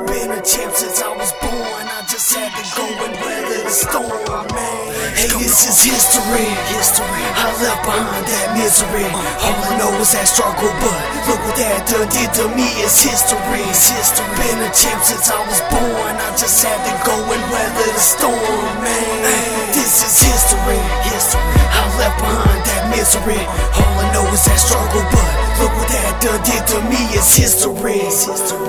Been 0.10 0.34
a 0.34 0.42
champ 0.42 0.74
since 0.74 1.06
I 1.06 1.14
was 1.14 1.30
born. 1.38 1.86
I 1.86 2.02
just 2.10 2.34
had 2.34 2.50
to 2.50 2.66
go 2.74 2.82
and 2.82 3.14
weather 3.22 3.62
the 3.62 3.70
storm, 3.70 4.50
man. 4.58 4.82
Hey, 5.14 5.30
this 5.38 5.70
is 5.70 5.78
history. 5.86 6.50
History. 6.74 7.22
I 7.38 7.46
left 7.62 7.86
behind 7.86 8.26
that 8.26 8.58
misery. 8.58 9.06
All 9.06 9.70
I 9.70 9.78
know 9.78 9.94
is 10.02 10.18
that 10.18 10.26
struggle, 10.26 10.74
but 10.82 10.98
look 11.30 11.42
what 11.46 11.54
that 11.62 11.86
done 11.86 12.10
did 12.10 12.34
to 12.42 12.50
me. 12.58 12.74
It's 12.82 13.06
history. 13.06 13.62
History. 13.70 14.26
Been 14.34 14.66
a 14.66 14.70
champ 14.74 14.98
since 15.06 15.30
I 15.30 15.38
was 15.46 15.62
born. 15.70 16.18
I 16.18 16.34
just 16.42 16.58
had 16.66 16.82
to 16.90 16.94
go 17.06 17.14
and 17.22 17.44
weather 17.54 17.86
the 17.86 18.02
storm, 18.02 18.74
man. 18.82 19.70
This 19.78 20.02
is 20.02 20.26
history. 20.26 20.82
History. 21.06 21.62
I 21.70 21.86
left 22.02 22.18
behind 22.18 22.66
that 22.66 22.90
misery. 22.90 23.11
All 23.12 23.20
I 23.20 24.08
know 24.16 24.24
is 24.32 24.40
that 24.48 24.56
struggle, 24.56 25.04
but 25.12 25.28
look 25.60 25.76
what 25.76 25.90
that 25.92 26.16
done 26.24 26.40
did 26.48 26.64
to 26.72 26.80
me. 26.88 26.96
It's 27.12 27.36
history. 27.36 28.00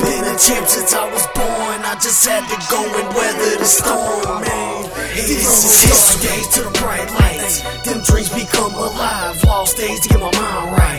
Been 0.03 0.27
a 0.27 0.35
champ 0.35 0.67
since 0.67 0.93
I 0.93 1.07
was 1.15 1.23
born. 1.31 1.79
I 1.87 1.95
just 2.03 2.27
had 2.27 2.43
to 2.51 2.59
go 2.67 2.83
and 2.83 3.07
weather 3.15 3.59
the 3.59 3.65
storm, 3.65 4.43
man. 4.43 4.91
This 5.15 5.47
is 5.47 5.87
history. 5.87 6.27
Days 6.27 6.49
to 6.59 6.63
the 6.67 6.71
bright 6.83 7.07
lights. 7.23 7.63
Them 7.87 8.03
dreams 8.03 8.35
become 8.35 8.75
alive. 8.75 9.39
Lost 9.45 9.77
days 9.77 10.01
to 10.01 10.09
get 10.09 10.19
my 10.19 10.33
mind 10.35 10.73
right. 10.75 10.92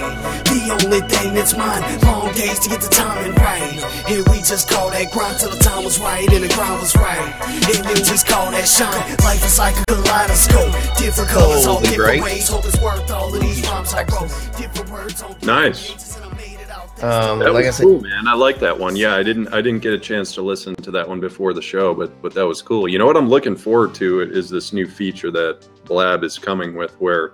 The 0.74 0.86
only 0.86 1.02
thing 1.02 1.34
that's 1.36 1.56
mine. 1.56 1.82
Long 2.02 2.34
days 2.34 2.58
to 2.60 2.70
get 2.70 2.82
the 2.82 2.90
timing 2.90 3.36
right. 3.36 3.78
And 4.10 4.28
we 4.30 4.38
just 4.40 4.68
call 4.70 4.90
that 4.90 5.12
grind 5.12 5.40
till 5.40 5.52
the 5.52 5.58
time 5.58 5.84
was 5.84 6.00
right 6.00 6.28
and 6.34 6.44
the 6.44 6.54
grind 6.54 6.82
was 6.82 6.96
right. 6.96 7.32
And 7.46 7.64
then 7.86 7.86
we 7.94 7.94
just 8.02 8.26
call 8.26 8.50
that 8.52 8.68
shine. 8.68 8.90
Life 9.24 9.46
is 9.46 9.60
like 9.60 9.78
a 9.78 9.86
kaleidoscope. 9.86 10.74
Different 10.98 11.30
colors, 11.30 11.68
all 11.68 11.76
Holy 11.76 11.88
different 11.90 12.22
great. 12.22 12.24
ways. 12.24 12.50
Hope 12.50 12.66
it's 12.66 12.80
worth 12.82 13.10
all 13.12 13.34
of 13.34 13.40
these 13.40 13.62
rhymes 13.68 13.94
I 13.94 14.02
wrote. 14.04 14.30
Different 14.58 14.90
words 14.90 15.22
on 15.22 15.36
Nice. 15.44 15.92
pages, 15.92 16.16
and 16.18 16.26
I 16.26 16.34
made 16.38 16.60
it 16.60 16.70
out 16.72 16.98
there. 16.98 17.12
Um, 17.12 17.40
That 17.40 17.54
like 17.54 17.66
I 17.66 17.68
was 17.68 17.76
said, 17.78 17.84
cool, 17.84 18.02
man. 18.02 18.28
I 18.28 18.34
like 18.34 18.60
that 18.60 18.78
one. 18.78 18.96
Yeah, 18.96 19.16
I 19.16 19.22
didn't 19.22 19.50
I 19.54 19.62
didn't 19.62 19.82
get 19.82 19.94
a 19.94 20.00
chance 20.00 20.34
to 20.36 20.42
listen 20.42 20.74
to 20.76 20.90
that 20.92 21.08
one 21.08 21.20
before 21.20 21.54
the 21.54 21.62
show, 21.62 21.94
but 21.94 22.20
but 22.24 22.34
that 22.34 22.48
was 22.48 22.64
cool. 22.64 22.88
You 22.88 22.98
know 22.98 23.06
what 23.06 23.16
I'm 23.16 23.30
looking 23.30 23.56
forward 23.56 23.94
to 23.96 24.22
is 24.22 24.50
this 24.50 24.74
new 24.74 24.88
feature 24.88 25.30
that 25.32 25.68
Blab 25.86 26.24
is 26.24 26.40
coming 26.40 26.74
with, 26.76 26.94
where 27.00 27.34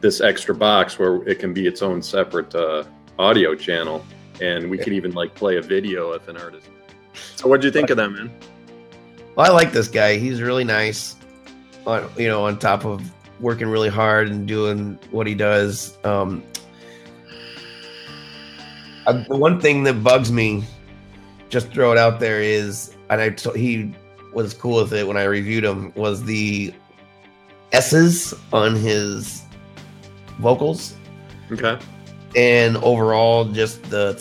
this 0.00 0.20
extra 0.20 0.54
box 0.54 0.98
where 0.98 1.26
it 1.28 1.38
can 1.38 1.52
be 1.52 1.66
its 1.66 1.82
own 1.82 2.02
separate 2.02 2.54
uh, 2.54 2.84
audio 3.18 3.54
channel, 3.54 4.04
and 4.40 4.70
we 4.70 4.78
can 4.78 4.92
even 4.92 5.12
like 5.12 5.34
play 5.34 5.56
a 5.56 5.62
video 5.62 6.12
if 6.12 6.26
an 6.28 6.36
artist. 6.36 6.68
So 7.36 7.48
what'd 7.48 7.64
you 7.64 7.70
think 7.70 7.90
of 7.90 7.96
that, 7.98 8.10
man? 8.10 8.30
Well, 9.36 9.46
I 9.46 9.54
like 9.54 9.72
this 9.72 9.88
guy. 9.88 10.16
He's 10.16 10.40
really 10.42 10.64
nice. 10.64 11.16
On 11.86 12.10
you 12.16 12.28
know, 12.28 12.44
on 12.44 12.58
top 12.58 12.84
of 12.84 13.02
working 13.40 13.68
really 13.68 13.88
hard 13.88 14.28
and 14.28 14.46
doing 14.46 14.98
what 15.10 15.26
he 15.26 15.34
does. 15.34 15.96
Um, 16.04 16.42
uh, 19.06 19.24
the 19.28 19.36
one 19.36 19.60
thing 19.60 19.82
that 19.84 20.04
bugs 20.04 20.30
me, 20.30 20.62
just 21.48 21.72
throw 21.72 21.92
it 21.92 21.98
out 21.98 22.20
there, 22.20 22.40
is 22.40 22.94
and 23.08 23.20
I 23.20 23.30
t- 23.30 23.58
he 23.58 23.94
was 24.32 24.54
cool 24.54 24.82
with 24.82 24.92
it 24.92 25.06
when 25.06 25.16
I 25.16 25.24
reviewed 25.24 25.64
him 25.64 25.92
was 25.96 26.22
the 26.22 26.72
S's 27.72 28.34
on 28.52 28.76
his 28.76 29.42
vocals 30.40 30.94
Okay. 31.52 31.78
and 32.36 32.76
overall 32.78 33.44
just 33.44 33.82
the 33.90 34.14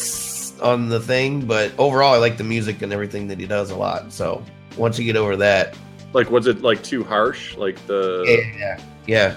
on 0.62 0.90
the 0.90 1.00
thing. 1.00 1.42
But 1.46 1.72
overall, 1.78 2.14
I 2.14 2.18
like 2.18 2.38
the 2.38 2.44
music 2.44 2.82
and 2.82 2.92
everything 2.92 3.28
that 3.30 3.40
he 3.40 3.46
does 3.48 3.72
a 3.72 3.76
lot. 3.76 4.12
So 4.12 4.44
once 4.78 5.00
you 5.00 5.06
get 5.06 5.16
over 5.16 5.36
that, 5.38 5.76
Like, 6.14 6.30
was 6.32 6.48
it 6.48 6.62
like 6.62 6.82
too 6.84 7.04
harsh? 7.04 7.56
Like 7.56 7.78
the 7.88 8.26
yeah, 8.58 8.80
yeah, 9.08 9.36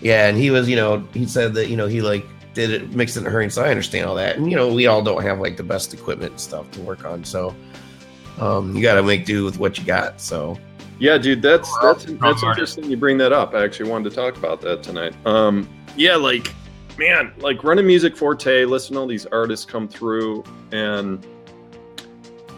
yeah. 0.00 0.28
And 0.28 0.36
he 0.38 0.50
was, 0.50 0.68
you 0.68 0.76
know, 0.76 1.04
he 1.12 1.26
said 1.26 1.52
that 1.54 1.68
you 1.68 1.76
know 1.76 1.86
he 1.88 2.00
like 2.00 2.24
did 2.54 2.70
it 2.70 2.90
mixed 2.94 3.16
in 3.16 3.26
a 3.26 3.30
hurry, 3.30 3.50
so 3.50 3.62
I 3.64 3.70
understand 3.70 4.06
all 4.06 4.14
that. 4.16 4.36
And 4.36 4.50
you 4.50 4.56
know, 4.56 4.72
we 4.72 4.86
all 4.86 5.02
don't 5.02 5.22
have 5.22 5.40
like 5.40 5.56
the 5.56 5.62
best 5.62 5.92
equipment 5.94 6.32
and 6.32 6.40
stuff 6.40 6.70
to 6.72 6.80
work 6.80 7.04
on, 7.04 7.24
so 7.24 7.54
um, 8.40 8.74
you 8.76 8.82
got 8.82 8.94
to 8.94 9.02
make 9.02 9.24
do 9.26 9.44
with 9.44 9.58
what 9.58 9.78
you 9.78 9.84
got. 9.84 10.20
So 10.20 10.56
Yeah, 11.00 11.16
dude, 11.16 11.40
that's 11.40 11.68
that's 11.78 12.02
Strong 12.02 12.18
that's 12.18 12.42
interesting. 12.42 12.84
You 12.84 12.96
bring 12.98 13.16
that 13.18 13.32
up. 13.32 13.54
I 13.54 13.64
actually 13.64 13.90
wanted 13.90 14.10
to 14.10 14.16
talk 14.16 14.36
about 14.36 14.60
that 14.60 14.82
tonight. 14.82 15.14
Um, 15.26 15.68
yeah, 15.96 16.14
like 16.14 16.52
man, 16.98 17.32
like 17.38 17.64
running 17.64 17.86
Music 17.86 18.14
Forte, 18.14 18.66
listen 18.66 18.94
to 18.94 19.00
all 19.00 19.06
these 19.06 19.24
artists 19.26 19.64
come 19.64 19.88
through, 19.88 20.44
and 20.72 21.26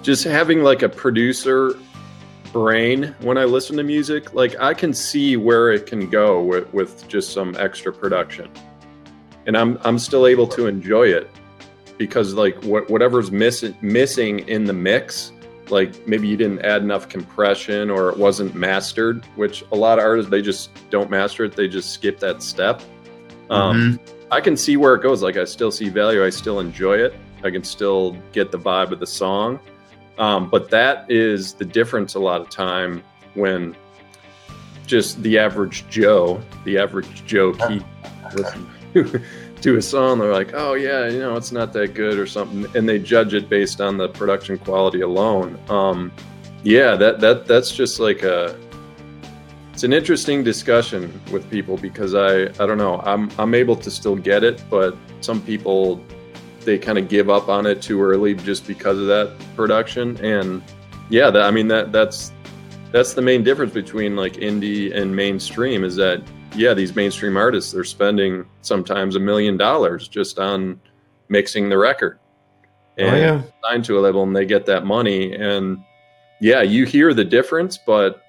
just 0.03 0.25
having 0.25 0.65
like 0.65 0.83
a 0.83 0.89
producer 0.89 1.79
brain 2.53 3.15
when 3.21 3.39
I 3.39 3.45
listen 3.45 3.77
to 3.77 3.85
music, 3.85 4.35
like 4.35 4.61
I 4.61 4.75
can 4.75 4.93
see 4.93 5.37
where 5.37 5.71
it 5.71 5.87
can 5.87 6.11
go 6.11 6.43
with, 6.43 6.71
with 6.75 7.07
just 7.07 7.33
some 7.33 7.55
extra 7.57 7.93
production, 7.93 8.51
and 9.47 9.57
I'm 9.57 9.79
I'm 9.85 10.01
still 10.01 10.27
able 10.27 10.49
to 10.49 10.67
enjoy 10.67 11.07
it 11.07 11.31
because 11.97 12.35
like 12.35 12.61
what 12.65 12.91
whatever's 12.91 13.31
missing 13.31 13.77
missing 13.81 14.41
in 14.49 14.65
the 14.65 14.73
mix 14.73 15.31
like 15.73 16.07
maybe 16.07 16.29
you 16.29 16.37
didn't 16.37 16.61
add 16.61 16.83
enough 16.83 17.09
compression 17.09 17.91
or 17.91 18.11
it 18.11 18.19
wasn't 18.19 18.55
mastered 18.55 19.25
which 19.37 19.64
a 19.73 19.75
lot 19.75 19.99
of 19.99 20.05
artists 20.05 20.31
they 20.31 20.43
just 20.43 20.71
don't 20.91 21.11
master 21.11 21.45
it. 21.45 21.57
They 21.57 21.67
just 21.67 21.91
skip 21.91 22.21
that 22.21 22.43
step. 22.43 22.83
Um, 23.50 23.99
i 24.31 24.41
can 24.41 24.57
see 24.57 24.76
where 24.76 24.95
it 24.95 25.02
goes. 25.02 25.23
Like 25.23 25.37
i 25.37 25.45
still 25.45 25.73
see 25.73 25.88
value. 25.88 26.25
I 26.25 26.31
still 26.31 26.61
enjoy 26.61 26.99
it. 26.99 27.14
I 27.43 27.50
can 27.50 27.64
still 27.64 28.17
get 28.33 28.52
the 28.52 28.59
vibe 28.59 28.93
of 28.93 29.00
the 29.00 29.07
song. 29.07 29.59
Um, 30.19 30.49
but 30.49 30.71
that 30.71 31.11
is 31.11 31.55
the 31.55 31.64
difference 31.64 32.14
a 32.14 32.21
lot 32.21 32.41
of 32.41 32.50
time 32.50 33.02
when 33.35 33.75
just 34.87 35.23
the 35.23 35.38
average 35.38 35.88
joe 35.88 36.43
the 36.64 36.76
average 36.76 37.25
joe 37.25 37.52
key 37.55 37.83
to 39.62 39.76
a 39.76 39.83
song 39.83 40.19
they're 40.19 40.33
like 40.33 40.52
oh 40.54 40.75
yeah 40.75 41.09
you 41.09 41.21
know 41.21 41.37
it's 41.37 41.52
not 41.52 41.73
that 41.73 41.95
good 41.95 42.19
or 42.19 42.26
something 42.26 42.66
and 42.76 42.88
they 42.88 42.99
judge 42.99 43.33
it 43.33 43.49
based 43.49 43.81
on 43.81 43.97
the 43.97 44.09
production 44.09 44.59
quality 44.59 45.00
alone. 45.00 45.59
Um 45.69 46.12
yeah 46.64 46.95
that 46.97 47.21
that 47.21 47.47
that's 47.47 47.73
just 47.73 47.99
like 47.99 48.23
a 48.23 48.57
it's 49.73 49.85
an 49.85 49.92
interesting 49.92 50.45
discussion 50.45 51.21
with 51.33 51.49
people 51.50 51.76
because 51.76 52.14
i 52.14 52.42
i 52.42 52.66
don't 52.66 52.78
know 52.78 53.00
i'm 53.00 53.31
i'm 53.38 53.54
able 53.54 53.75
to 53.75 53.90
still 53.90 54.14
get 54.14 54.45
it 54.45 54.62
but 54.71 54.97
some 55.21 55.40
people 55.42 56.00
they 56.61 56.78
kind 56.78 56.99
of 56.99 57.09
give 57.09 57.28
up 57.28 57.49
on 57.49 57.66
it 57.66 57.83
too 57.83 58.00
early 58.00 58.35
just 58.35 58.66
because 58.66 58.99
of 58.99 59.07
that 59.07 59.37
production 59.57 60.16
and 60.25 60.62
yeah 61.09 61.31
that, 61.31 61.42
i 61.42 61.50
mean 61.50 61.66
that 61.66 61.90
that's 61.90 62.33
that's 62.92 63.14
the 63.14 63.23
main 63.23 63.42
difference 63.42 63.73
between 63.73 64.14
like 64.14 64.35
indie 64.35 64.95
and 64.95 65.14
mainstream 65.14 65.83
is 65.83 65.97
that 65.97 66.23
yeah 66.55 66.75
these 66.75 66.95
mainstream 66.95 67.37
artists 67.37 67.73
they're 67.73 67.85
spending 67.85 68.45
sometimes 68.61 69.17
a 69.17 69.21
million 69.21 69.57
dollars 69.57 70.09
just 70.09 70.39
on 70.39 70.81
mixing 71.29 71.69
the 71.69 71.79
record 71.79 72.19
oh 72.99 73.15
yeah, 73.15 73.43
signed 73.65 73.85
to 73.85 73.99
a 73.99 74.01
label 74.01 74.23
and 74.23 74.37
they 74.37 74.45
get 74.45 74.67
that 74.67 74.85
money 74.85 75.35
and 75.35 75.79
yeah 76.41 76.63
you 76.63 76.85
hear 76.85 77.15
the 77.15 77.25
difference 77.25 77.79
but 77.79 78.23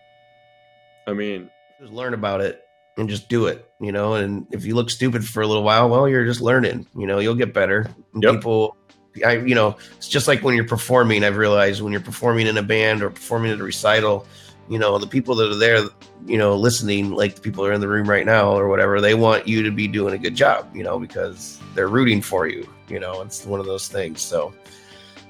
i 1.08 1.14
mean 1.14 1.50
just 1.80 1.92
learn 1.92 2.14
about 2.14 2.40
it 2.42 2.64
and 2.98 3.10
just 3.10 3.30
do 3.30 3.48
it. 3.48 3.70
You 3.80 3.92
know, 3.92 4.16
and 4.16 4.48
if 4.52 4.66
you 4.66 4.76
look 4.76 4.90
stupid 4.90 5.26
for 5.26 5.42
a 5.42 5.48
little 5.48 5.64
while, 5.64 5.90
well, 5.90 6.08
you're 6.08 6.26
just 6.26 6.42
learning. 6.42 6.88
You 6.96 7.08
know, 7.08 7.20
you'll 7.20 7.36
get 7.36 7.54
better. 7.54 7.90
Yep. 8.16 8.36
People. 8.36 8.78
I, 9.24 9.38
you 9.38 9.54
know, 9.54 9.78
it's 9.98 10.08
just 10.08 10.28
like 10.28 10.42
when 10.42 10.56
you're 10.56 10.68
performing. 10.68 11.24
I've 11.24 11.38
realized 11.38 11.82
when 11.82 11.92
you're 11.92 12.02
performing 12.02 12.48
in 12.48 12.58
a 12.58 12.64
band 12.64 13.04
or 13.04 13.12
performing 13.12 13.52
at 13.52 13.60
a 13.60 13.64
recital, 13.64 14.26
you 14.70 14.80
know, 14.80 14.98
the 14.98 15.08
people 15.08 15.36
that 15.36 15.52
are 15.52 15.56
there, 15.56 15.86
you 16.26 16.38
know, 16.38 16.56
listening, 16.56 17.12
like 17.12 17.36
the 17.36 17.42
people 17.42 17.66
are 17.66 17.74
in 17.74 17.82
the 17.82 17.88
room 17.88 18.10
right 18.10 18.26
now 18.26 18.52
or 18.52 18.70
whatever, 18.70 19.02
they 19.02 19.14
want 19.14 19.48
you 19.48 19.62
to 19.64 19.72
be 19.72 19.88
doing 19.88 20.14
a 20.14 20.18
good 20.18 20.36
job, 20.36 20.74
you 20.76 20.84
know, 20.84 21.00
because 21.00 21.60
they're 21.76 21.90
rooting 21.90 22.22
for 22.22 22.48
you, 22.48 22.68
You 22.88 23.00
know, 23.00 23.22
it's 23.22 23.46
one 23.46 23.60
of 23.60 23.66
those 23.66 23.88
things. 23.88 24.22
So, 24.22 24.54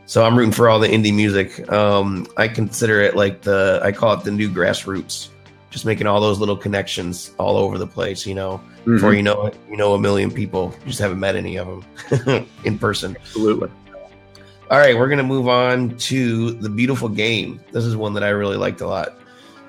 so 0.05 0.23
I'm 0.23 0.37
rooting 0.37 0.51
for 0.51 0.69
all 0.69 0.79
the 0.79 0.87
indie 0.87 1.13
music. 1.13 1.71
Um, 1.71 2.27
I 2.37 2.47
consider 2.47 3.01
it 3.01 3.15
like 3.15 3.41
the 3.41 3.79
I 3.83 3.91
call 3.91 4.13
it 4.13 4.23
the 4.23 4.31
new 4.31 4.49
grassroots. 4.49 5.29
Just 5.71 5.85
making 5.85 6.05
all 6.05 6.21
those 6.21 6.39
little 6.39 6.57
connections 6.57 7.31
all 7.39 7.57
over 7.57 7.77
the 7.79 7.87
place. 7.87 8.27
You 8.27 8.35
know, 8.35 8.61
Mm-hmm. 8.83 8.95
before 8.95 9.13
you 9.13 9.23
know 9.23 9.45
it, 9.45 9.55
you 9.69 9.77
know 9.77 9.93
a 9.93 9.97
million 9.99 10.29
people. 10.29 10.75
You 10.81 10.87
just 10.87 10.99
haven't 10.99 11.19
met 11.21 11.37
any 11.37 11.57
of 11.57 11.85
them 12.25 12.45
in 12.65 12.77
person. 12.77 13.15
Absolutely. 13.17 13.71
All 14.69 14.77
right, 14.77 14.97
we're 14.97 15.07
gonna 15.07 15.23
move 15.23 15.47
on 15.47 15.95
to 15.99 16.51
the 16.51 16.67
beautiful 16.69 17.07
game. 17.07 17.61
This 17.71 17.85
is 17.85 17.95
one 17.95 18.13
that 18.15 18.23
I 18.25 18.29
really 18.29 18.57
liked 18.57 18.81
a 18.81 18.87
lot. 18.87 19.17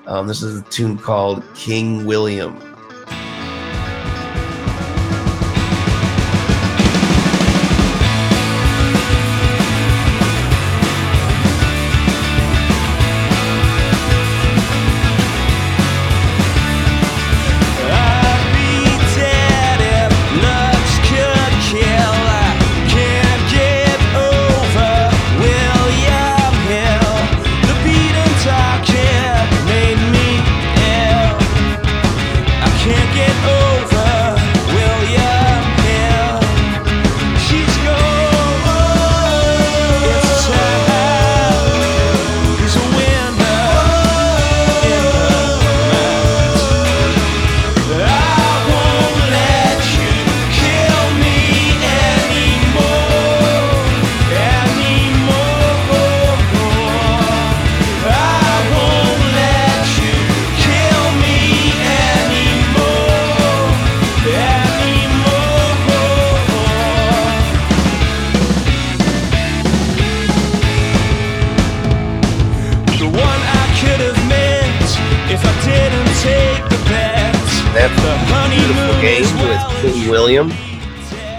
Um, 0.07 0.27
this 0.27 0.43
is 0.43 0.59
a 0.59 0.63
tune 0.63 0.97
called 0.97 1.43
King 1.55 2.05
William. 2.05 2.74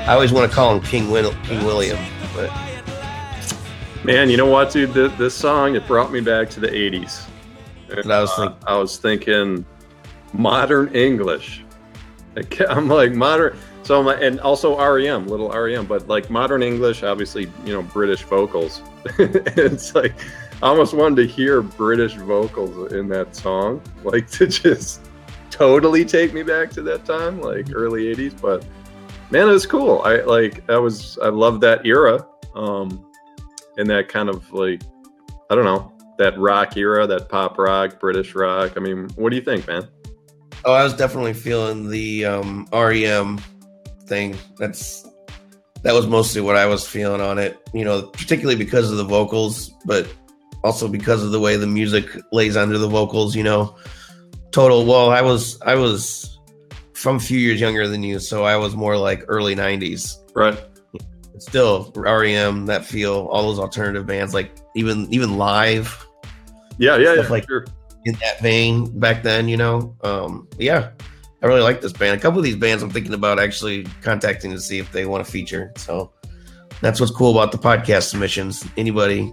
I 0.07 0.15
always 0.15 0.33
want 0.33 0.49
to 0.51 0.55
call 0.55 0.75
him 0.77 0.83
King, 0.83 1.07
King 1.45 1.65
William, 1.65 1.99
but 2.35 2.51
Man, 4.05 4.31
you 4.31 4.37
know 4.37 4.47
what, 4.47 4.71
dude? 4.71 4.93
This, 4.95 5.13
this 5.19 5.35
song 5.35 5.75
it 5.75 5.85
brought 5.89 6.13
me 6.13 6.21
back 6.21 6.49
to 6.51 6.61
the 6.61 6.69
'80s. 6.69 7.25
what 7.89 8.09
I 8.09 8.21
was 8.21 8.31
Uh, 8.31 8.37
thinking. 8.37 8.59
I 8.69 8.77
was 8.79 8.97
thinking 8.99 9.67
modern 10.33 10.95
English. 10.95 11.65
Like, 12.37 12.61
I'm 12.71 12.87
like 12.87 13.13
modern. 13.15 13.59
So 13.83 14.01
my 14.05 14.15
and 14.15 14.39
also 14.41 14.79
REM, 14.79 15.27
little 15.27 15.49
REM, 15.51 15.87
but 15.87 16.07
like 16.07 16.31
modern 16.31 16.63
English, 16.63 17.03
obviously, 17.03 17.51
you 17.65 17.73
know, 17.73 17.83
British 17.83 18.23
vocals. 18.23 18.81
it's 19.19 19.93
like 19.97 20.15
I 20.63 20.69
almost 20.69 20.95
wanted 20.95 21.17
to 21.17 21.27
hear 21.27 21.63
British 21.63 22.15
vocals 22.15 22.93
in 22.93 23.09
that 23.09 23.35
song, 23.35 23.83
like 24.05 24.31
to 24.33 24.47
just 24.47 25.01
totally 25.51 26.05
take 26.05 26.33
me 26.33 26.45
back 26.45 26.71
to 26.71 26.83
that 26.83 27.05
time, 27.05 27.41
like 27.41 27.67
early 27.75 28.15
'80s. 28.15 28.41
But 28.41 28.65
man, 29.31 29.49
it 29.49 29.53
was 29.53 29.67
cool. 29.67 30.03
I 30.03 30.21
like 30.23 30.67
that 30.67 30.81
was 30.81 31.19
I 31.19 31.29
love 31.29 31.61
that 31.61 31.87
era, 31.87 32.27
um, 32.55 33.05
and 33.77 33.89
that 33.91 34.09
kind 34.09 34.29
of 34.29 34.53
like 34.53 34.83
I 35.51 35.55
don't 35.55 35.65
know 35.65 35.93
that 36.19 36.39
rock 36.39 36.77
era, 36.77 37.07
that 37.07 37.29
pop 37.29 37.59
rock, 37.59 38.01
British 38.01 38.35
rock. 38.35 38.73
I 38.77 38.81
mean, 38.81 39.09
what 39.17 39.31
do 39.31 39.37
you 39.37 39.43
think, 39.43 39.67
man? 39.67 39.89
Oh, 40.65 40.73
I 40.73 40.83
was 40.83 40.95
definitely 40.95 41.35
feeling 41.35 41.91
the 41.91 42.25
um, 42.25 42.67
REM 42.73 43.41
thing. 44.07 44.37
That's 44.59 45.07
that 45.83 45.93
was 45.93 46.07
mostly 46.07 46.41
what 46.41 46.57
I 46.57 46.67
was 46.67 46.87
feeling 46.87 47.21
on 47.21 47.39
it. 47.39 47.61
You 47.73 47.85
know, 47.85 48.03
particularly 48.03 48.57
because 48.57 48.91
of 48.91 48.97
the 48.97 49.05
vocals, 49.05 49.71
but 49.85 50.13
also 50.65 50.89
because 50.89 51.23
of 51.23 51.31
the 51.31 51.41
way 51.41 51.57
the 51.57 51.67
music 51.67 52.07
lays 52.33 52.57
under 52.57 52.79
the 52.79 52.89
vocals. 52.89 53.37
You 53.37 53.45
know, 53.45 53.77
total. 54.51 54.87
Well, 54.87 55.11
I 55.11 55.23
was 55.23 55.61
I 55.63 55.75
was 55.75 56.36
from 56.97 57.17
a 57.17 57.21
few 57.21 57.39
years 57.39 57.61
younger 57.61 57.87
than 57.87 58.03
you, 58.03 58.19
so 58.19 58.45
I 58.45 58.57
was 58.57 58.75
more 58.75 58.97
like 58.97 59.25
early 59.29 59.55
'90s. 59.55 60.17
Right. 60.35 60.59
Still, 61.39 61.93
REM, 61.95 62.65
that 62.67 62.85
feel, 62.87 63.27
all 63.31 63.43
those 63.43 63.59
alternative 63.59 64.07
bands, 64.07 64.33
like 64.33 64.53
even 64.75 65.07
even 65.13 65.37
live 65.37 66.07
Yeah, 66.79 66.97
yeah, 66.97 67.13
Stuff 67.15 67.27
yeah. 67.27 67.31
like- 67.31 67.47
sure. 67.49 67.67
in 68.07 68.15
that 68.15 68.41
vein 68.41 68.99
back 68.99 69.23
then, 69.23 69.47
you 69.49 69.57
know. 69.59 69.95
Um, 70.03 70.49
yeah, 70.59 70.91
I 71.43 71.47
really 71.47 71.61
like 71.61 71.81
this 71.83 71.93
band. 71.93 72.19
A 72.19 72.21
couple 72.23 72.39
of 72.39 72.45
these 72.45 72.57
bands 72.57 72.83
I'm 72.83 72.91
thinking 72.91 73.13
about 73.15 73.39
actually 73.39 73.85
contacting 74.03 74.51
to 74.53 74.61
see 74.61 74.79
if 74.79 74.91
they 74.93 75.05
want 75.05 75.25
to 75.27 75.31
feature. 75.31 75.73
So 75.77 76.13
that's 76.81 77.01
what's 77.01 77.13
cool 77.13 77.31
about 77.33 77.53
the 77.53 77.59
podcast 77.59 78.05
submissions. 78.09 78.65
Anybody 78.79 79.33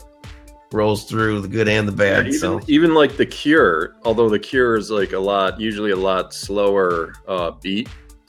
rolls 0.74 1.06
through 1.06 1.42
the 1.42 1.48
good 1.48 1.70
and 1.70 1.88
the 1.88 1.92
Yeah, 1.92 2.16
bad. 2.18 2.28
even, 2.28 2.40
so 2.40 2.60
even 2.68 2.94
like 2.94 3.16
the 3.16 3.26
Cure, 3.26 3.96
although 4.04 4.30
the 4.30 4.40
Cure 4.40 4.76
is 4.76 4.90
like 4.90 5.14
a 5.14 5.20
lot, 5.20 5.60
usually 5.60 5.92
a 5.92 5.96
lot 5.96 6.34
slower 6.34 7.14
uh, 7.28 7.52
beat 7.52 7.88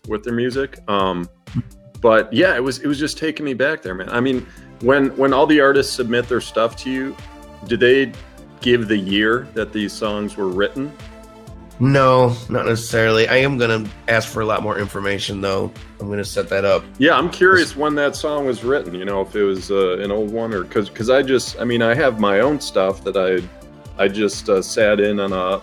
with 0.09 0.23
their 0.23 0.35
music. 0.35 0.79
Um, 0.89 1.29
but 2.01 2.33
yeah, 2.33 2.55
it 2.55 2.63
was 2.63 2.81
it 2.81 2.87
was 2.87 2.99
just 2.99 3.17
taking 3.17 3.45
me 3.45 3.55
back 3.55 3.81
there, 3.83 3.95
man. 3.95 4.11
I 4.11 4.21
mean, 4.21 4.47
when 4.81 5.17
when 5.17 5.33
all 5.33 5.47
the 5.47 5.61
artists 5.61 5.93
submit 5.95 6.29
their 6.29 6.41
stuff 6.43 6.77
to 6.85 6.91
you, 6.91 7.17
do 7.67 7.77
they 7.77 8.13
give 8.61 8.89
the 8.89 8.97
year 8.97 9.49
that 9.55 9.73
these 9.73 9.93
songs 9.93 10.37
were 10.37 10.49
written? 10.49 10.93
No, 11.81 12.37
not 12.49 12.67
necessarily. 12.67 13.27
I 13.27 13.37
am 13.37 13.59
gonna 13.59 13.89
ask 14.07 14.29
for 14.29 14.41
a 14.41 14.47
lot 14.47 14.63
more 14.63 14.79
information 14.79 15.41
though. 15.41 15.73
I'm 16.01 16.09
gonna 16.09 16.25
set 16.25 16.49
that 16.51 16.65
up. 16.65 16.85
Yeah, 16.99 17.17
I'm 17.17 17.31
curious 17.31 17.75
when 17.75 17.97
that 17.97 18.15
song 18.15 18.47
was 18.47 18.63
written. 18.63 18.95
You 18.95 19.05
know, 19.05 19.23
if 19.23 19.35
it 19.35 19.43
was 19.43 19.71
uh, 19.71 19.99
an 19.99 20.13
old 20.13 20.31
one 20.31 20.55
or 20.55 20.63
because 20.63 20.89
because 20.89 21.11
I 21.11 21.23
just 21.23 21.61
I 21.61 21.65
mean 21.65 21.83
I 21.83 21.95
have 21.95 22.21
my 22.21 22.41
own 22.41 22.61
stuff 22.61 23.03
that 23.05 23.17
I 23.17 23.43
I 24.03 24.07
just 24.07 24.49
uh, 24.49 24.63
sat 24.63 25.01
in 25.01 25.19
on 25.19 25.33
a 25.33 25.61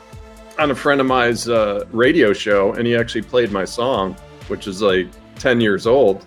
on 0.61 0.71
a 0.71 0.75
friend 0.75 0.99
of 0.99 1.07
mine's 1.07 1.47
uh, 1.47 1.85
radio 1.91 2.33
show 2.33 2.73
and 2.73 2.85
he 2.85 2.95
actually 2.95 3.21
played 3.21 3.51
my 3.51 3.63
song, 3.63 4.15
which 4.49 4.67
is 4.67 4.81
like 4.81 5.07
ten 5.35 5.61
years 5.61 5.87
old, 5.87 6.25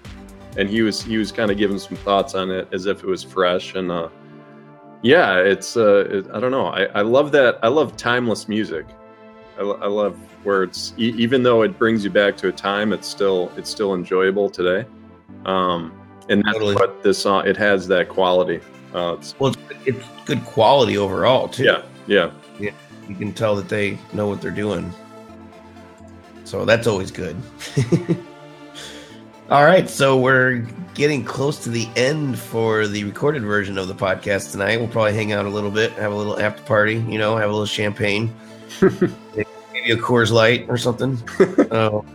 and 0.56 0.70
he 0.70 0.80
was 0.80 1.02
he 1.02 1.18
was 1.18 1.30
kind 1.30 1.50
of 1.50 1.58
giving 1.58 1.78
some 1.78 1.98
thoughts 1.98 2.34
on 2.34 2.50
it 2.50 2.68
as 2.72 2.86
if 2.86 3.04
it 3.04 3.06
was 3.06 3.22
fresh 3.22 3.74
and 3.74 3.92
uh, 3.92 4.08
yeah, 5.02 5.36
it's 5.40 5.76
uh, 5.76 6.06
it, 6.08 6.26
I 6.32 6.40
don't 6.40 6.52
know 6.52 6.68
I, 6.68 6.84
I 6.94 7.02
love 7.02 7.32
that 7.32 7.58
I 7.62 7.68
love 7.68 7.98
timeless 7.98 8.48
music. 8.48 8.86
I, 9.58 9.62
I 9.62 9.86
love 9.86 10.16
where 10.44 10.62
it's 10.62 10.92
e- 10.98 11.14
even 11.16 11.42
though 11.42 11.62
it 11.62 11.78
brings 11.78 12.04
you 12.04 12.10
back 12.10 12.36
to 12.38 12.48
a 12.48 12.52
time, 12.52 12.92
it's 12.92 13.06
still 13.08 13.50
it's 13.56 13.70
still 13.70 13.94
enjoyable 13.94 14.50
today. 14.50 14.86
Um, 15.46 15.92
and 16.28 16.42
that's 16.44 16.54
Totally. 16.54 16.74
what 16.74 17.02
this 17.02 17.18
song 17.18 17.46
it 17.46 17.56
has 17.56 17.86
that 17.88 18.08
quality. 18.08 18.60
Uh, 18.94 19.16
it's, 19.18 19.34
Well, 19.38 19.52
it's, 19.52 19.86
it's 19.86 20.04
good 20.24 20.44
quality 20.44 20.96
overall 20.96 21.48
too. 21.48 21.64
yeah, 21.64 21.82
yeah, 22.06 22.30
you 23.08 23.14
can 23.16 23.32
tell 23.32 23.54
that 23.56 23.68
they 23.68 23.98
know 24.12 24.28
what 24.28 24.40
they're 24.40 24.50
doing. 24.50 24.92
So 26.44 26.64
that's 26.64 26.86
always 26.86 27.10
good. 27.10 27.36
All 29.50 29.62
right, 29.62 29.90
so 29.90 30.18
we're 30.18 30.66
getting 30.94 31.22
close 31.22 31.62
to 31.64 31.68
the 31.68 31.86
end 31.96 32.38
for 32.38 32.86
the 32.86 33.04
recorded 33.04 33.42
version 33.42 33.76
of 33.76 33.88
the 33.88 33.94
podcast 33.94 34.52
tonight. 34.52 34.78
We'll 34.78 34.88
probably 34.88 35.12
hang 35.12 35.32
out 35.32 35.44
a 35.44 35.50
little 35.50 35.70
bit, 35.70 35.92
have 35.92 36.12
a 36.12 36.14
little 36.14 36.40
after 36.40 36.62
party, 36.62 36.94
you 36.94 37.18
know, 37.18 37.36
have 37.36 37.50
a 37.50 37.52
little 37.52 37.66
champagne, 37.66 38.34
maybe 38.80 39.90
a 39.90 39.96
Coors 39.96 40.32
Light 40.32 40.64
or 40.70 40.78
something. 40.78 41.18
Oh. 41.70 42.06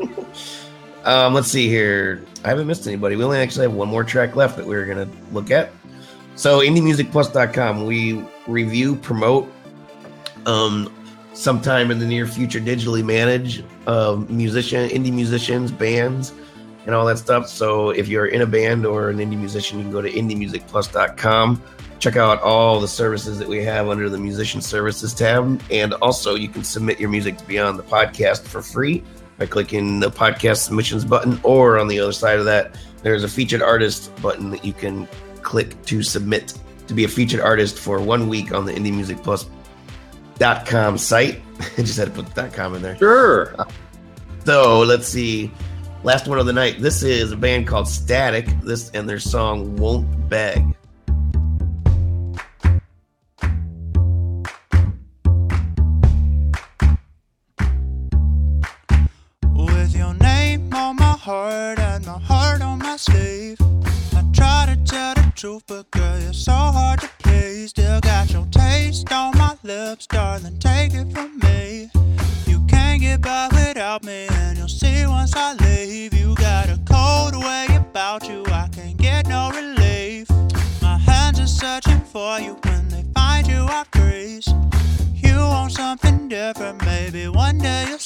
um, 1.04 1.32
let's 1.32 1.46
see 1.46 1.68
here. 1.68 2.24
I 2.44 2.48
haven't 2.48 2.66
missed 2.66 2.88
anybody. 2.88 3.14
We 3.14 3.22
only 3.22 3.38
actually 3.38 3.66
have 3.66 3.74
one 3.74 3.88
more 3.88 4.02
track 4.02 4.34
left 4.34 4.56
that 4.56 4.66
we 4.66 4.74
are 4.74 4.84
going 4.84 5.08
to 5.08 5.16
look 5.32 5.52
at. 5.52 5.70
So, 6.34 6.58
indiemusicplus.com, 6.58 7.86
we 7.86 8.24
review, 8.48 8.96
promote, 8.96 9.48
um, 10.46 10.92
sometime 11.32 11.90
in 11.90 11.98
the 11.98 12.06
near 12.06 12.26
future, 12.26 12.60
digitally 12.60 13.04
manage 13.04 13.64
uh, 13.86 14.22
musician, 14.28 14.88
indie 14.90 15.12
musicians, 15.12 15.70
bands, 15.72 16.32
and 16.86 16.94
all 16.94 17.06
that 17.06 17.18
stuff. 17.18 17.48
So, 17.48 17.90
if 17.90 18.08
you're 18.08 18.26
in 18.26 18.42
a 18.42 18.46
band 18.46 18.86
or 18.86 19.10
an 19.10 19.18
indie 19.18 19.38
musician, 19.38 19.78
you 19.78 19.84
can 19.84 19.92
go 19.92 20.02
to 20.02 20.10
indiemusicplus.com. 20.10 21.62
Check 21.98 22.16
out 22.16 22.42
all 22.42 22.80
the 22.80 22.88
services 22.88 23.38
that 23.38 23.46
we 23.46 23.62
have 23.64 23.88
under 23.88 24.08
the 24.10 24.18
musician 24.18 24.60
services 24.60 25.14
tab. 25.14 25.62
And 25.70 25.94
also, 25.94 26.34
you 26.34 26.48
can 26.48 26.64
submit 26.64 26.98
your 26.98 27.10
music 27.10 27.36
to 27.38 27.44
be 27.44 27.58
on 27.58 27.76
the 27.76 27.84
podcast 27.84 28.42
for 28.42 28.60
free 28.60 29.04
by 29.38 29.46
clicking 29.46 30.00
the 30.00 30.10
podcast 30.10 30.58
submissions 30.58 31.04
button, 31.04 31.40
or 31.42 31.78
on 31.78 31.88
the 31.88 31.98
other 31.98 32.12
side 32.12 32.38
of 32.38 32.44
that, 32.44 32.76
there's 33.02 33.24
a 33.24 33.28
featured 33.28 33.62
artist 33.62 34.14
button 34.22 34.50
that 34.50 34.64
you 34.64 34.72
can 34.72 35.08
click 35.42 35.80
to 35.86 36.02
submit 36.02 36.54
to 36.86 36.94
be 36.94 37.04
a 37.04 37.08
featured 37.08 37.40
artist 37.40 37.78
for 37.78 38.00
one 38.00 38.28
week 38.28 38.52
on 38.52 38.64
the 38.64 38.72
Indie 38.72 38.92
Music 38.92 39.16
Plus 39.18 39.46
dot 40.42 40.66
com 40.66 40.98
site. 40.98 41.40
I 41.60 41.64
just 41.82 41.96
had 41.96 42.08
to 42.08 42.22
put 42.22 42.34
dot 42.34 42.52
com 42.52 42.74
in 42.74 42.82
there. 42.82 42.98
Sure. 42.98 43.54
So 44.44 44.80
let's 44.80 45.06
see. 45.06 45.52
Last 46.02 46.26
one 46.26 46.40
of 46.40 46.46
the 46.46 46.52
night. 46.52 46.80
This 46.80 47.04
is 47.04 47.30
a 47.30 47.36
band 47.36 47.68
called 47.68 47.86
Static. 47.86 48.48
This 48.60 48.90
and 48.90 49.08
their 49.08 49.20
song 49.20 49.76
"Won't 49.76 50.28
Beg." 50.28 50.64
Something 86.32 86.78
different, 86.78 86.84
maybe 86.84 87.28
one 87.28 87.58
day 87.58 87.86
you'll 87.88 87.98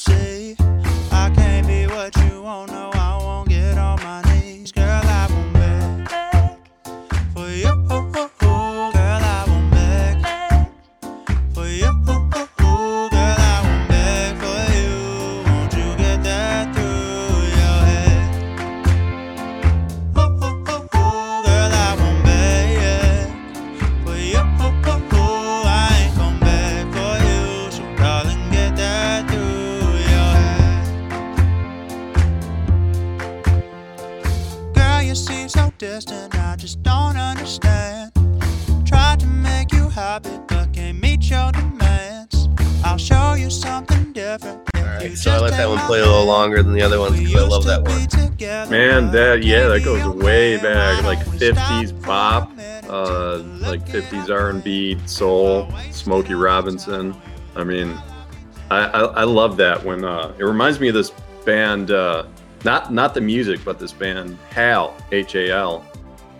right, 44.97 45.17
so 45.17 45.31
I 45.31 45.39
let 45.39 45.51
that 45.51 45.67
one 45.69 45.79
play 45.85 45.99
a 45.99 46.05
little 46.05 46.25
longer 46.25 46.61
than 46.63 46.73
the 46.73 46.81
other 46.81 46.99
ones 46.99 47.17
because 47.19 47.35
I 47.35 47.47
love 47.47 47.65
that 47.65 47.83
one. 47.83 48.07
Man, 48.69 49.11
that 49.11 49.43
yeah, 49.43 49.67
that 49.67 49.83
goes 49.83 50.05
way 50.23 50.57
back, 50.57 51.03
like 51.03 51.19
'50s 51.19 51.99
pop, 52.03 52.51
uh, 52.89 53.37
like 53.61 53.85
'50s 53.87 54.29
R&B, 54.29 54.97
soul, 55.05 55.67
Smokey 55.91 56.33
Robinson. 56.33 57.15
I 57.55 57.63
mean, 57.63 57.97
I, 58.69 58.79
I, 58.85 59.01
I 59.05 59.23
love 59.23 59.57
that 59.57 59.83
when 59.83 60.03
uh, 60.05 60.33
it 60.37 60.43
reminds 60.43 60.79
me 60.79 60.89
of 60.89 60.93
this 60.93 61.11
band, 61.45 61.91
uh, 61.91 62.25
not 62.63 62.93
not 62.93 63.13
the 63.13 63.21
music, 63.21 63.61
but 63.65 63.79
this 63.79 63.93
band 63.93 64.37
Hal 64.51 64.95
H 65.11 65.35
A 65.35 65.49
L, 65.51 65.85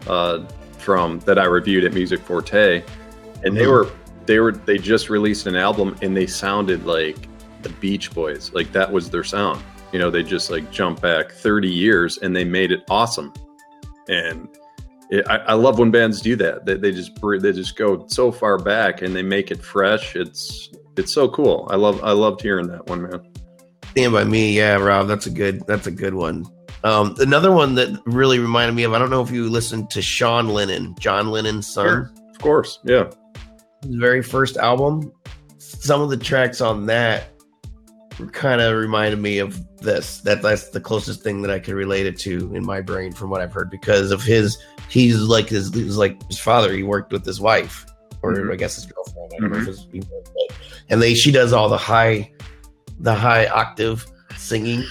uh, 0.07 0.43
from 0.77 1.19
that 1.21 1.39
I 1.39 1.45
reviewed 1.45 1.83
at 1.85 1.93
Music 1.93 2.19
Forte, 2.21 2.83
and 3.43 3.55
they 3.57 3.63
Mhm. 3.63 3.69
were 3.69 3.89
they 4.25 4.39
were 4.39 4.51
they 4.51 4.77
just 4.77 5.09
released 5.09 5.47
an 5.47 5.55
album 5.55 5.95
and 6.01 6.15
they 6.15 6.27
sounded 6.27 6.85
like 6.85 7.27
the 7.67 7.73
Beach 7.79 8.13
Boys, 8.13 8.51
like 8.53 8.71
that 8.71 8.91
was 8.91 9.09
their 9.09 9.23
sound. 9.23 9.61
You 9.91 9.99
know, 9.99 10.09
they 10.09 10.23
just 10.23 10.49
like 10.49 10.71
jump 10.71 11.01
back 11.01 11.31
30 11.31 11.69
years 11.69 12.17
and 12.17 12.35
they 12.35 12.43
made 12.43 12.71
it 12.71 12.83
awesome. 12.89 13.33
And 14.09 14.47
it, 15.09 15.27
I, 15.29 15.37
I 15.37 15.53
love 15.53 15.79
when 15.79 15.91
bands 15.91 16.21
do 16.21 16.35
that. 16.37 16.65
They, 16.65 16.75
they 16.75 16.91
just 16.91 17.19
they 17.21 17.51
just 17.53 17.75
go 17.75 18.05
so 18.07 18.31
far 18.31 18.57
back 18.57 19.01
and 19.01 19.15
they 19.15 19.23
make 19.23 19.51
it 19.51 19.63
fresh. 19.63 20.15
It's 20.15 20.69
it's 20.97 21.13
so 21.13 21.29
cool. 21.29 21.67
I 21.69 21.75
love 21.75 22.03
I 22.03 22.11
loved 22.11 22.41
hearing 22.41 22.67
that 22.67 22.87
one, 22.87 23.03
man. 23.03 23.21
Stand 23.91 24.13
by 24.13 24.23
me, 24.25 24.55
yeah, 24.55 24.75
Rob. 24.75 25.07
That's 25.07 25.25
a 25.25 25.29
good. 25.29 25.65
That's 25.67 25.87
a 25.87 25.91
good 25.91 26.13
one. 26.13 26.45
Um, 26.83 27.15
another 27.19 27.51
one 27.51 27.75
that 27.75 27.99
really 28.05 28.39
reminded 28.39 28.75
me 28.75 28.83
of. 28.83 28.93
I 28.93 28.99
don't 28.99 29.09
know 29.09 29.21
if 29.21 29.31
you 29.31 29.49
listened 29.49 29.89
to 29.91 30.01
Sean 30.01 30.49
Lennon, 30.49 30.95
John 30.99 31.31
Lennon's 31.31 31.67
son. 31.67 32.13
Of 32.29 32.39
course, 32.39 32.79
yeah. 32.83 33.09
His 33.83 33.95
very 33.95 34.21
first 34.21 34.57
album. 34.57 35.11
Some 35.57 36.01
of 36.01 36.09
the 36.09 36.17
tracks 36.17 36.61
on 36.61 36.85
that 36.87 37.29
kind 38.31 38.61
of 38.61 38.75
reminded 38.75 39.19
me 39.19 39.37
of 39.39 39.59
this. 39.77 40.19
That 40.21 40.41
that's 40.41 40.69
the 40.69 40.81
closest 40.81 41.21
thing 41.21 41.41
that 41.43 41.51
I 41.51 41.59
could 41.59 41.75
relate 41.75 42.05
it 42.05 42.17
to 42.19 42.53
in 42.55 42.65
my 42.65 42.81
brain 42.81 43.11
from 43.13 43.29
what 43.29 43.41
I've 43.41 43.53
heard 43.53 43.69
because 43.69 44.11
of 44.11 44.23
his. 44.23 44.57
He's 44.89 45.19
like 45.21 45.49
his. 45.49 45.73
He's 45.73 45.97
like 45.97 46.21
his 46.27 46.39
father. 46.39 46.73
He 46.73 46.83
worked 46.83 47.11
with 47.11 47.25
his 47.25 47.39
wife, 47.39 47.85
or 48.21 48.33
Mhm. 48.33 48.51
I 48.53 48.55
guess 48.55 48.75
his 48.75 48.85
girlfriend. 48.85 49.31
I 49.35 49.39
don't 49.41 49.51
know 49.51 49.59
if 49.59 49.65
his, 49.67 49.87
and 50.89 51.01
they 51.01 51.13
she 51.13 51.31
does 51.31 51.53
all 51.53 51.69
the 51.69 51.77
high, 51.77 52.31
the 52.99 53.13
high 53.13 53.47
octave 53.47 54.05
singing, 54.37 54.83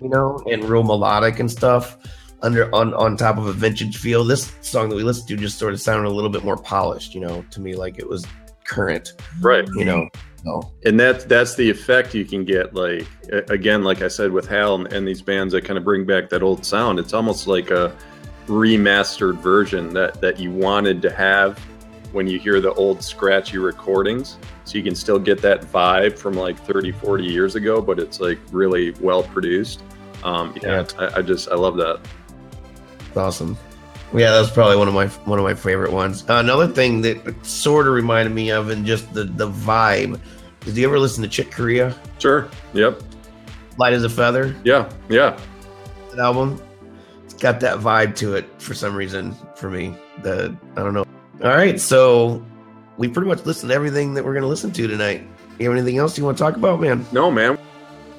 you 0.00 0.08
know, 0.08 0.42
and 0.50 0.64
real 0.64 0.82
melodic 0.84 1.38
and 1.40 1.50
stuff 1.50 1.96
under 2.42 2.72
on 2.74 2.94
on 2.94 3.16
top 3.16 3.36
of 3.36 3.46
a 3.46 3.52
vintage 3.52 3.96
feel. 3.98 4.24
This 4.24 4.52
song 4.62 4.88
that 4.88 4.96
we 4.96 5.02
listened 5.02 5.28
to 5.28 5.36
just 5.36 5.58
sort 5.58 5.72
of 5.74 5.80
sounded 5.80 6.08
a 6.08 6.12
little 6.14 6.30
bit 6.30 6.44
more 6.44 6.56
polished, 6.56 7.14
you 7.14 7.20
know, 7.20 7.44
to 7.50 7.60
me 7.60 7.74
like 7.74 7.98
it 7.98 8.08
was 8.08 8.26
current, 8.64 9.12
Right. 9.40 9.68
you 9.74 9.84
know. 9.84 10.08
So 10.44 10.70
and 10.84 10.98
that's 10.98 11.24
that's 11.24 11.56
the 11.56 11.68
effect 11.68 12.14
you 12.14 12.24
can 12.24 12.44
get 12.44 12.72
like 12.72 13.06
again 13.50 13.82
like 13.82 14.02
i 14.02 14.08
said 14.08 14.30
with 14.30 14.46
hal 14.46 14.76
and, 14.76 14.92
and 14.92 15.06
these 15.06 15.20
bands 15.20 15.52
that 15.52 15.64
kind 15.64 15.76
of 15.76 15.84
bring 15.84 16.04
back 16.04 16.28
that 16.30 16.42
old 16.42 16.64
sound. 16.64 16.98
It's 16.98 17.12
almost 17.12 17.46
like 17.46 17.70
a 17.70 17.94
remastered 18.46 19.38
version 19.38 19.92
that 19.94 20.20
that 20.20 20.38
you 20.38 20.50
wanted 20.50 21.02
to 21.02 21.10
have 21.10 21.58
when 22.12 22.26
you 22.26 22.38
hear 22.38 22.60
the 22.60 22.72
old 22.74 23.02
scratchy 23.02 23.58
recordings. 23.58 24.38
So 24.64 24.78
you 24.78 24.84
can 24.84 24.94
still 24.94 25.18
get 25.18 25.42
that 25.42 25.62
vibe 25.62 26.18
from 26.18 26.34
like 26.34 26.58
30 26.58 26.92
40 26.92 27.24
years 27.24 27.54
ago 27.56 27.80
but 27.80 27.98
it's 27.98 28.20
like 28.20 28.38
really 28.52 28.92
well 29.00 29.22
produced. 29.22 29.82
Um 30.22 30.56
yeah, 30.62 30.86
I, 30.98 31.18
I 31.18 31.22
just 31.22 31.48
i 31.48 31.54
love 31.54 31.76
that. 31.76 32.00
Awesome. 33.16 33.58
Yeah, 34.14 34.30
that 34.30 34.40
was 34.40 34.50
probably 34.50 34.76
one 34.76 34.88
of 34.88 34.94
my 34.94 35.06
one 35.06 35.38
of 35.38 35.44
my 35.44 35.54
favorite 35.54 35.92
ones. 35.92 36.24
Uh, 36.28 36.34
another 36.36 36.66
thing 36.66 37.02
that 37.02 37.34
sort 37.44 37.86
of 37.86 37.92
reminded 37.94 38.34
me 38.34 38.50
of 38.50 38.70
and 38.70 38.86
just 38.86 39.12
the 39.12 39.24
the 39.24 39.50
vibe. 39.50 40.18
Did 40.60 40.76
you 40.76 40.86
ever 40.88 40.98
listen 40.98 41.22
to 41.22 41.28
Chick 41.28 41.50
Corea? 41.50 41.94
sure 42.18 42.48
yep 42.72 43.00
Light 43.78 43.92
as 43.92 44.04
a 44.04 44.08
Feather? 44.08 44.56
yeah 44.64 44.90
yeah 45.08 45.38
that 46.10 46.18
album. 46.18 46.60
It's 47.24 47.34
got 47.34 47.60
that 47.60 47.78
vibe 47.78 48.16
to 48.16 48.34
it 48.34 48.46
for 48.60 48.74
some 48.74 48.94
reason 48.96 49.36
for 49.56 49.70
me. 49.70 49.94
The 50.22 50.56
I 50.76 50.82
don't 50.82 50.94
know. 50.94 51.04
All 51.44 51.50
right, 51.50 51.78
so 51.78 52.44
we 52.96 53.08
pretty 53.08 53.28
much 53.28 53.44
listened 53.46 53.70
to 53.70 53.74
everything 53.74 54.14
that 54.14 54.24
we're 54.24 54.32
going 54.32 54.42
to 54.42 54.48
listen 54.48 54.72
to 54.72 54.86
tonight. 54.88 55.24
You 55.58 55.68
have 55.68 55.76
anything 55.78 55.98
else 55.98 56.18
you 56.18 56.24
want 56.24 56.36
to 56.38 56.42
talk 56.42 56.56
about, 56.56 56.80
man? 56.80 57.06
no 57.12 57.30
man 57.30 57.58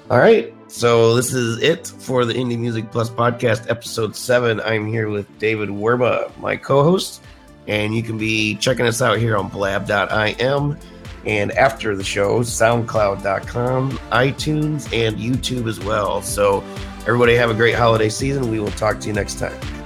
All 0.09 0.17
right, 0.19 0.53
so 0.69 1.15
this 1.15 1.33
is 1.33 1.61
it 1.61 1.87
for 1.87 2.25
the 2.25 2.33
Indie 2.33 2.57
Music 2.57 2.91
Plus 2.91 3.09
podcast, 3.09 3.69
episode 3.69 4.15
seven. 4.15 4.61
I'm 4.61 4.85
here 4.85 5.09
with 5.09 5.25
David 5.39 5.69
Werba, 5.69 6.35
my 6.37 6.55
co-host, 6.55 7.21
and 7.67 7.95
you 7.95 8.03
can 8.03 8.17
be 8.17 8.55
checking 8.55 8.85
us 8.85 9.01
out 9.01 9.17
here 9.17 9.35
on 9.35 9.49
blab.im 9.49 10.77
and 11.25 11.51
after 11.53 11.95
the 11.95 12.03
show, 12.03 12.41
soundcloud.com, 12.41 13.91
iTunes, 14.11 14.85
and 14.93 15.17
YouTube 15.17 15.67
as 15.67 15.79
well. 15.79 16.21
So 16.21 16.63
everybody 17.01 17.35
have 17.35 17.49
a 17.49 17.55
great 17.55 17.75
holiday 17.75 18.09
season. 18.09 18.49
We 18.49 18.59
will 18.59 18.71
talk 18.71 18.99
to 19.01 19.07
you 19.07 19.13
next 19.13 19.39
time. 19.39 19.78